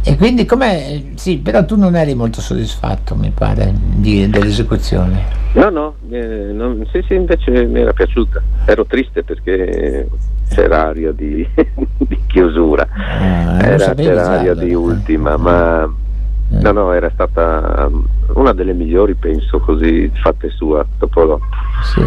E 0.02 0.16
quindi 0.16 0.46
com'è? 0.46 1.02
Sì, 1.16 1.38
però 1.38 1.64
tu 1.64 1.76
non 1.76 1.94
eri 1.94 2.14
molto 2.14 2.40
soddisfatto, 2.40 3.14
mi 3.14 3.30
pare, 3.34 3.72
di- 3.76 4.28
dell'esecuzione. 4.30 5.38
No, 5.52 5.68
no, 5.68 5.94
eh, 6.10 6.50
non- 6.52 6.86
sì, 6.90 7.04
sì, 7.06 7.14
invece 7.14 7.66
mi 7.66 7.80
era 7.80 7.92
piaciuta. 7.92 8.40
Ero 8.64 8.86
triste 8.86 9.22
perché 9.22 10.08
c'era 10.48 10.88
aria 10.88 11.12
di, 11.12 11.46
di 11.98 12.18
chiusura, 12.28 12.88
Ah, 12.92 13.58
era, 13.62 13.94
c'era 13.94 14.38
aria 14.38 14.54
di 14.54 14.72
ultima, 14.72 15.36
ma 15.36 15.82
Eh. 15.84 16.60
no, 16.62 16.72
no, 16.72 16.92
era 16.92 17.10
stata 17.12 17.86
um, 17.90 18.04
una 18.34 18.52
delle 18.54 18.72
migliori, 18.72 19.14
penso, 19.14 19.58
così 19.60 20.10
fatte 20.14 20.48
sua 20.50 20.84
dopo 20.98 21.24
dopo. 21.26 21.44
Sì. 21.92 22.00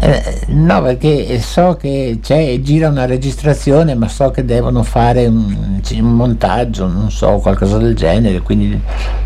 Eh, 0.00 0.46
no, 0.48 0.82
perché 0.82 1.38
so 1.38 1.76
che 1.80 2.18
c'è, 2.20 2.58
gira 2.60 2.88
una 2.88 3.06
registrazione, 3.06 3.94
ma 3.94 4.08
so 4.08 4.30
che 4.30 4.44
devono 4.44 4.82
fare 4.82 5.26
un, 5.26 5.80
un 5.90 6.16
montaggio, 6.16 6.86
non 6.86 7.10
so, 7.10 7.38
qualcosa 7.38 7.78
del 7.78 7.94
genere, 7.94 8.40
quindi 8.40 8.78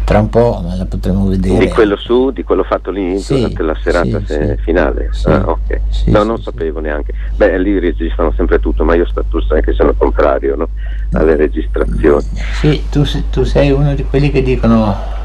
tra 0.05 0.21
un 0.21 0.29
po' 0.29 0.63
la 0.77 0.85
potremo 0.85 1.27
vedere. 1.27 1.59
Di 1.59 1.69
quello 1.71 1.97
su, 1.97 2.31
di 2.31 2.43
quello 2.45 2.63
fatto 2.65 2.91
lì 2.91 3.19
Sì, 3.19 3.35
durante 3.35 3.63
la 3.63 3.77
serata 3.83 4.19
sì, 4.21 4.27
se- 4.27 4.55
sì. 4.57 4.63
finale. 4.63 5.11
Ah, 5.25 5.43
ok. 5.47 5.81
sì, 5.89 6.11
no, 6.11 6.23
non 6.23 6.41
sapevo 6.41 6.81
neanche. 6.81 7.13
Beh, 7.37 7.59
lì 7.59 7.79
registrano 7.79 8.33
sempre 8.37 8.61
tutto, 8.61 8.85
ma 8.85 8.95
io 8.95 9.07
sto, 9.07 9.25
tu 9.29 9.41
sai 9.41 9.63
che 9.63 9.73
sono 9.73 9.95
contrario 9.97 10.55
no? 10.55 10.69
alle 11.13 11.37
registrazioni. 11.37 12.25
Sì, 12.61 12.85
tu, 12.91 13.05
tu 13.31 13.43
sei 13.43 13.71
uno 13.71 13.95
di 13.95 14.05
quelli 14.05 14.31
che 14.31 14.43
dicono 14.43 15.17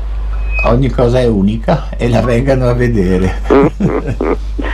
ogni 0.66 0.90
cosa 0.90 1.20
è 1.20 1.28
unica 1.28 1.90
e 1.98 2.10
la 2.10 2.22
vengano 2.22 2.68
a 2.70 2.74
vedere. 2.74 3.42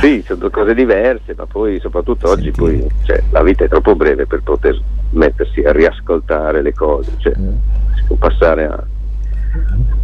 sì, 0.00 0.22
sono 0.26 0.38
due 0.40 0.50
cose 0.50 0.74
diverse, 0.74 1.34
ma 1.36 1.46
poi 1.46 1.78
soprattutto 1.80 2.28
oggi 2.30 2.50
poi, 2.50 2.84
cioè, 3.04 3.22
la 3.30 3.42
vita 3.42 3.64
è 3.64 3.68
troppo 3.68 3.94
breve 3.94 4.26
per 4.26 4.42
poter 4.42 4.80
mettersi 5.10 5.60
a 5.60 5.72
riascoltare 5.72 6.62
le 6.62 6.72
cose, 6.74 7.12
cioè, 7.18 7.32
si 7.34 8.02
può 8.06 8.16
passare 8.16 8.66
a- 8.66 8.84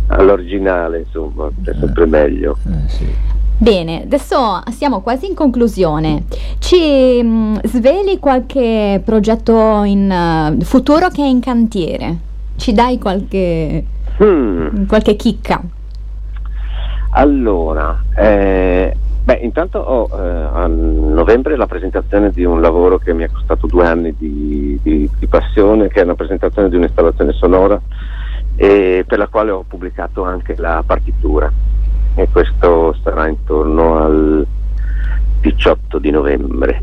all'originale, 0.09 1.01
insomma, 1.01 1.49
è 1.64 1.73
sempre 1.79 2.07
meglio. 2.07 2.57
Eh, 2.66 2.88
sì. 2.88 3.07
Bene, 3.59 4.03
adesso 4.03 4.61
siamo 4.71 5.03
quasi 5.03 5.27
in 5.27 5.35
conclusione. 5.35 6.25
Ci 6.59 7.21
mm, 7.23 7.57
sveli 7.64 8.18
qualche 8.18 9.01
progetto 9.05 9.83
in 9.85 10.11
eh, 10.11 10.64
futuro 10.64 11.09
che 11.11 11.23
è 11.23 11.27
in 11.27 11.40
cantiere? 11.40 12.16
Ci 12.57 12.73
dai 12.73 12.99
qualche, 12.99 13.85
Hmm. 14.18 14.85
qualche 14.87 15.16
chicca? 15.16 15.61
Allora, 17.14 18.03
eh, 18.16 18.97
beh, 19.24 19.38
intanto 19.42 19.78
ho 19.78 20.08
eh, 20.12 20.48
a 20.52 20.66
novembre 20.66 21.56
la 21.56 21.66
presentazione 21.66 22.30
di 22.30 22.44
un 22.44 22.61
lavoro 22.61 22.98
che 22.98 23.12
mi 23.12 23.24
è 23.24 23.30
costato 23.30 23.66
due 23.66 23.87
anni 23.87 24.14
di, 24.16 24.78
di- 24.82 25.11
di 25.18 25.26
passione, 25.26 25.88
che 25.88 26.00
è 26.00 26.04
una 26.04 26.14
presentazione 26.14 26.68
di 26.68 26.76
un'installazione 26.76 27.32
sonora 27.32 27.80
e 28.56 29.04
per 29.06 29.18
la 29.18 29.28
quale 29.28 29.50
ho 29.50 29.64
pubblicato 29.66 30.24
anche 30.24 30.54
la 30.56 30.82
partitura 30.85 31.50
e 32.14 32.28
questo 32.30 32.94
sarà 33.02 33.26
intorno 33.26 33.98
al 33.98 34.46
18 35.40 35.98
di 35.98 36.11
novembre. 36.11 36.82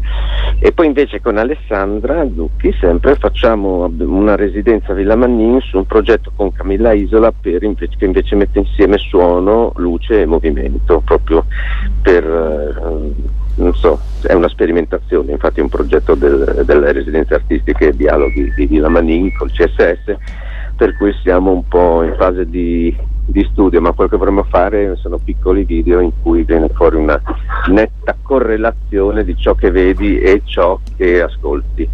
Poi 0.80 0.88
invece 0.88 1.20
con 1.20 1.38
Alessandra 1.38 2.26
Zucchi 2.34 2.74
sempre 2.80 3.16
facciamo 3.16 3.92
una 3.98 4.38
residenza 4.38 4.94
a 4.94 4.96
Villa 4.96 5.18
Mannin 5.18 5.60
su 5.60 5.76
un 5.76 5.86
progetto 5.86 6.32
con 6.34 6.54
Camilla 6.54 6.94
Isola 6.94 7.34
invece, 7.34 7.98
che 7.98 8.06
invece 8.06 8.38
mette 8.38 8.60
insieme 8.60 8.98
suono, 8.98 9.74
luce 9.76 10.22
e 10.22 10.26
movimento, 10.26 11.02
proprio 11.04 11.46
per, 12.02 12.24
eh, 12.24 13.14
non 13.56 13.76
so, 13.76 14.00
è 14.22 14.32
una 14.32 14.48
sperimentazione, 14.48 15.34
infatti 15.34 15.60
è 15.60 15.64
un 15.64 15.68
progetto 15.68 16.16
del- 16.16 16.64
delle 16.64 16.94
residenze 16.94 17.34
artistiche 17.34 17.90
e 17.90 17.96
dialoghi 17.98 18.54
di 18.56 18.66
Villa 18.66 18.88
Mannin 18.88 19.36
col 19.36 19.52
CSS, 19.52 20.16
per 20.80 20.96
cui 20.96 21.14
siamo 21.22 21.52
un 21.52 21.68
po' 21.68 22.04
in 22.04 22.16
fase 22.18 22.50
di, 22.50 22.96
di 23.26 23.46
studio, 23.52 23.82
ma 23.82 23.92
quello 23.92 24.10
che 24.10 24.16
vorremmo 24.16 24.44
fare 24.44 24.96
sono 24.96 25.18
piccoli 25.18 25.66
video 25.66 26.00
in 26.00 26.12
cui 26.22 26.44
viene 26.44 26.70
fuori 26.70 26.96
una 26.96 27.22
netta 27.68 28.16
correlazione 28.22 29.26
di 29.26 29.36
ciò 29.36 29.56
che 29.56 29.72
vedi 29.72 30.18
e 30.20 30.42
ciò 30.46 30.80
che 30.96 31.22
ascolti. 31.22 31.86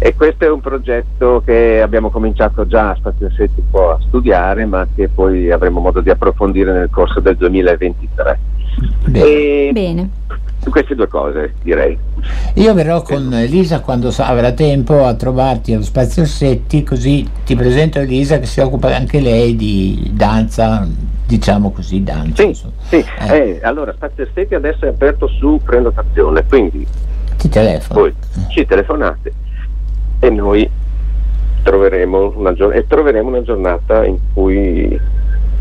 E 0.00 0.14
questo 0.14 0.44
è 0.44 0.50
un 0.50 0.60
progetto 0.60 1.40
che 1.42 1.80
abbiamo 1.80 2.10
cominciato 2.10 2.66
già 2.66 2.90
a 2.90 2.94
Spazio 2.94 3.30
Setti 3.30 3.60
un 3.60 3.70
po' 3.70 3.92
a 3.92 4.00
studiare, 4.06 4.66
ma 4.66 4.86
che 4.94 5.08
poi 5.08 5.50
avremo 5.50 5.80
modo 5.80 6.02
di 6.02 6.10
approfondire 6.10 6.72
nel 6.72 6.90
corso 6.90 7.20
del 7.20 7.36
2023. 7.36 8.38
Bene. 9.06 9.26
E 9.26 9.70
Bene. 9.72 10.10
Su 10.68 10.70
queste 10.70 10.94
due 10.94 11.08
cose 11.08 11.54
direi. 11.62 11.98
Io 12.54 12.74
verrò 12.74 13.02
con 13.02 13.32
Elisa 13.32 13.80
quando 13.80 14.12
avrà 14.18 14.52
tempo 14.52 15.04
a 15.04 15.14
trovarti 15.14 15.72
allo 15.72 15.82
Spazio 15.82 16.24
Setti, 16.26 16.82
così 16.84 17.26
ti 17.44 17.56
presento 17.56 17.98
Elisa 17.98 18.38
che 18.38 18.46
si 18.46 18.60
occupa 18.60 18.94
anche 18.94 19.20
lei 19.20 19.56
di 19.56 20.10
danza, 20.12 20.86
diciamo 21.26 21.70
così, 21.72 22.02
danza. 22.02 22.42
Sì, 22.42 22.54
sì. 22.54 22.96
Eh. 22.96 23.04
Eh, 23.36 23.60
allora 23.62 23.92
Spazio 23.94 24.26
Setti 24.34 24.54
adesso 24.54 24.84
è 24.84 24.88
aperto 24.88 25.26
su 25.26 25.60
prenotazione, 25.64 26.44
quindi 26.46 26.86
Ti 27.36 27.48
telefono. 27.48 28.00
voi 28.00 28.14
ci 28.50 28.66
telefonate 28.66 29.32
e 30.20 30.30
noi 30.30 30.68
troveremo 31.62 32.34
una, 32.36 32.52
gior- 32.52 32.74
e 32.74 32.86
troveremo 32.86 33.28
una 33.28 33.42
giornata 33.42 34.04
in 34.04 34.16
cui 34.34 34.98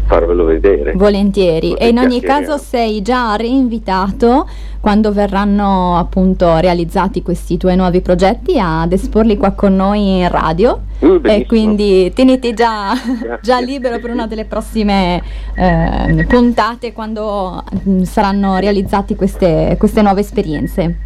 farvelo 0.08 0.46
vedere. 0.46 0.94
Volentieri. 0.94 1.74
E 1.74 1.90
in 1.90 2.00
ogni 2.00 2.22
caso 2.22 2.58
sei 2.58 3.02
già 3.02 3.36
reinvitato 3.36 4.48
quando 4.80 5.12
verranno 5.12 5.98
appunto 5.98 6.58
realizzati 6.58 7.22
questi 7.22 7.58
tuoi 7.58 7.76
nuovi 7.76 8.02
progetti 8.02 8.58
ad 8.58 8.92
esporli 8.94 9.38
qua 9.38 9.52
con 9.52 9.76
noi 9.76 10.20
in 10.20 10.30
radio. 10.30 10.82
Uh, 11.00 11.20
E 11.24 11.46
quindi 11.46 12.12
teniti 12.14 12.54
già, 12.54 12.94
già 13.42 13.60
libero 13.60 14.00
per 14.00 14.10
una 14.10 14.26
delle 14.28 14.46
prossime 14.46 15.22
eh, 15.56 16.26
puntate 16.28 16.94
quando 16.94 17.64
mm, 17.88 18.02
saranno 18.04 18.58
realizzati 18.58 19.16
queste, 19.16 19.76
queste 19.78 20.02
nuove 20.02 20.22
esperienze. 20.22 20.98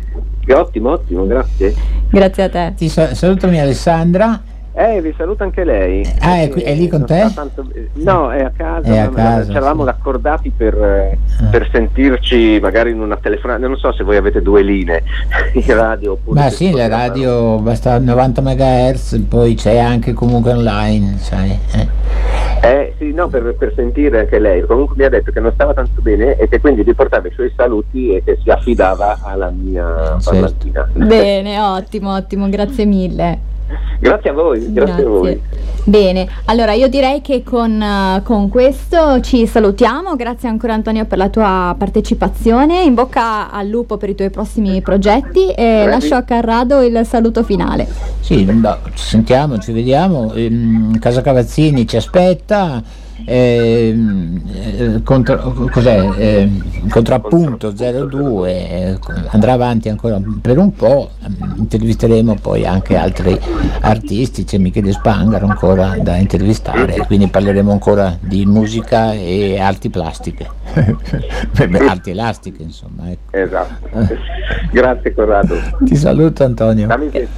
Ottimo, 0.48 0.92
ottimo, 0.92 1.26
grazie. 1.26 1.74
Grazie 2.10 2.44
a 2.44 2.50
te. 2.50 2.74
Ti 2.76 2.90
sa- 2.90 3.14
salutami 3.14 3.60
Alessandra. 3.60 4.42
Eh, 4.74 5.02
vi 5.02 5.14
saluta 5.18 5.44
anche 5.44 5.66
lei. 5.66 6.02
Ah, 6.22 6.42
è 6.42 6.50
qui- 6.50 6.62
è 6.62 6.74
lì 6.74 6.88
con 6.88 7.06
te? 7.06 7.30
tanto- 7.36 7.66
no, 7.96 8.32
è 8.32 8.42
a 8.42 8.52
casa. 8.56 8.88
È 8.88 8.98
a 9.00 9.10
casa, 9.10 9.46
Ci 9.52 9.58
eravamo 9.58 9.84
sì. 9.84 9.90
accordati 9.90 10.50
per, 10.56 10.74
eh, 10.76 11.18
Ah. 11.44 11.50
per 11.50 11.68
sentirci 11.72 12.58
magari 12.62 12.92
in 12.92 13.02
una 13.02 13.18
telefonata. 13.18 13.68
Non 13.68 13.76
so 13.76 13.92
se 13.92 14.04
voi 14.06 14.16
avete 14.16 14.42
due 14.42 14.62
linee 14.62 15.04
in 15.54 15.76
radio 15.76 16.14
oppure. 16.14 16.40
Ma 16.40 16.50
sì, 16.50 16.72
la 16.72 16.88
radio 16.88 17.58
basta 17.60 18.00
90 18.00 18.42
MHz, 18.42 19.26
poi 19.28 19.56
c'è 19.56 19.78
anche 19.78 20.14
comunque 20.14 20.54
online, 20.54 21.18
sai. 21.18 21.58
eh. 21.74 21.88
Eh 22.64 22.94
sì, 22.98 23.12
no, 23.12 23.28
per, 23.28 23.56
per 23.58 23.74
sentire 23.76 24.20
anche 24.20 24.40
lei. 24.40 24.62
Comunque 24.66 24.96
mi 24.98 25.04
ha 25.04 25.10
detto 25.10 25.32
che 25.32 25.40
non 25.42 25.52
stava 25.54 25.74
tanto 25.74 26.00
bene 26.02 26.38
e 26.38 26.48
che 26.48 26.62
quindi 26.62 26.84
gli 26.86 26.94
portava 26.96 27.28
i 27.28 27.32
suoi 27.34 27.52
saluti 27.58 28.16
e 28.16 28.24
che 28.24 28.38
si 28.42 28.50
affidava 28.50 29.18
alla 29.24 29.50
mia 29.50 30.18
Certo. 30.20 30.30
parlantina. 30.30 30.88
Bene, 30.94 31.60
ottimo, 31.60 32.14
ottimo, 32.16 32.48
grazie 32.50 32.86
mille. 32.86 33.40
Grazie 34.00 34.30
a 34.30 34.34
voi, 34.34 34.74
grazie, 34.74 35.04
a 35.04 35.08
voi. 35.08 35.42
Bene, 35.84 36.28
allora 36.46 36.74
io 36.74 36.88
direi 36.88 37.22
che 37.22 37.44
con, 37.44 37.82
eh, 37.82 38.22
con 38.24 38.50
questo 38.50 39.20
ci 39.22 39.46
salutiamo, 39.46 40.16
grazie 40.16 40.50
ancora 40.50 40.74
Antonio 40.74 41.06
per 41.06 41.18
la 41.18 41.30
tua 41.30 41.76
partecipazione, 41.78 42.82
in 42.84 42.94
bocca 42.94 43.52
al 43.52 43.68
lupo 43.68 43.98
per 43.98 44.10
i 44.10 44.16
tuoi 44.16 44.30
prossimi 44.30 44.82
progetti 44.82 45.50
e 45.50 45.84
Bravi. 45.84 45.90
lascio 45.90 46.16
a 46.16 46.22
Carrado 46.24 46.82
il 46.82 47.02
saluto 47.06 47.44
finale. 47.44 47.88
Sì, 48.20 48.44
no, 48.46 48.78
ci 48.94 49.04
sentiamo, 49.04 49.58
ci 49.60 49.72
vediamo. 49.72 50.34
ehm, 50.34 51.00
Casa 51.00 51.22
Cavazzini 51.22 51.88
ci 51.88 51.98
aspetta 51.98 52.82
ehm, 53.26 54.42
eh, 54.52 55.02
contra, 55.04 55.38
cos'è, 55.38 56.10
eh, 56.18 56.50
contrappunto 56.90 57.72
02 57.72 58.50
eh, 58.52 59.00
andrà 59.30 59.54
avanti 59.54 59.90
ancora 59.90 60.20
per 60.42 60.58
un 60.58 60.74
po', 60.74 61.10
intervisteremo 61.58 62.36
poi 62.42 62.66
anche 62.66 62.96
altri 62.98 63.40
artisti, 63.82 64.44
c'è 64.44 64.58
Michele 64.58 64.92
Spangaro 64.92 65.48
ancora 65.48 65.98
da 66.02 66.16
intervistare, 66.18 67.06
quindi 67.06 67.28
parleremo 67.28 67.72
ancora 67.72 68.18
di 68.20 68.46
musica 68.46 69.14
e 69.14 69.60
arti 69.60 69.90
plastiche, 69.90 70.48
arti 71.88 72.12
elastiche 72.12 72.64
insomma. 72.64 73.10
Ecco. 73.10 73.38
Esatto. 73.38 73.90
Grazie 74.72 75.14
Corrado. 75.14 75.56
Ti 75.80 75.96
saluto 75.96 76.44
Antonio. 76.44 76.88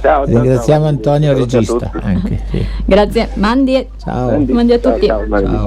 Ciao, 0.00 0.24
Ringraziamo 0.24 0.86
Antonio 0.86 1.32
regista 1.34 1.90
anche. 2.00 2.40
Sì. 2.50 2.64
Grazie, 2.84 3.30
mandi, 3.34 3.88
Ciao. 3.98 4.38
mandi 4.48 4.72
a 4.72 4.78
tutti. 4.78 5.06
Ciao, 5.06 5.24
Mandi, 5.26 5.50
Ciao. 5.50 5.66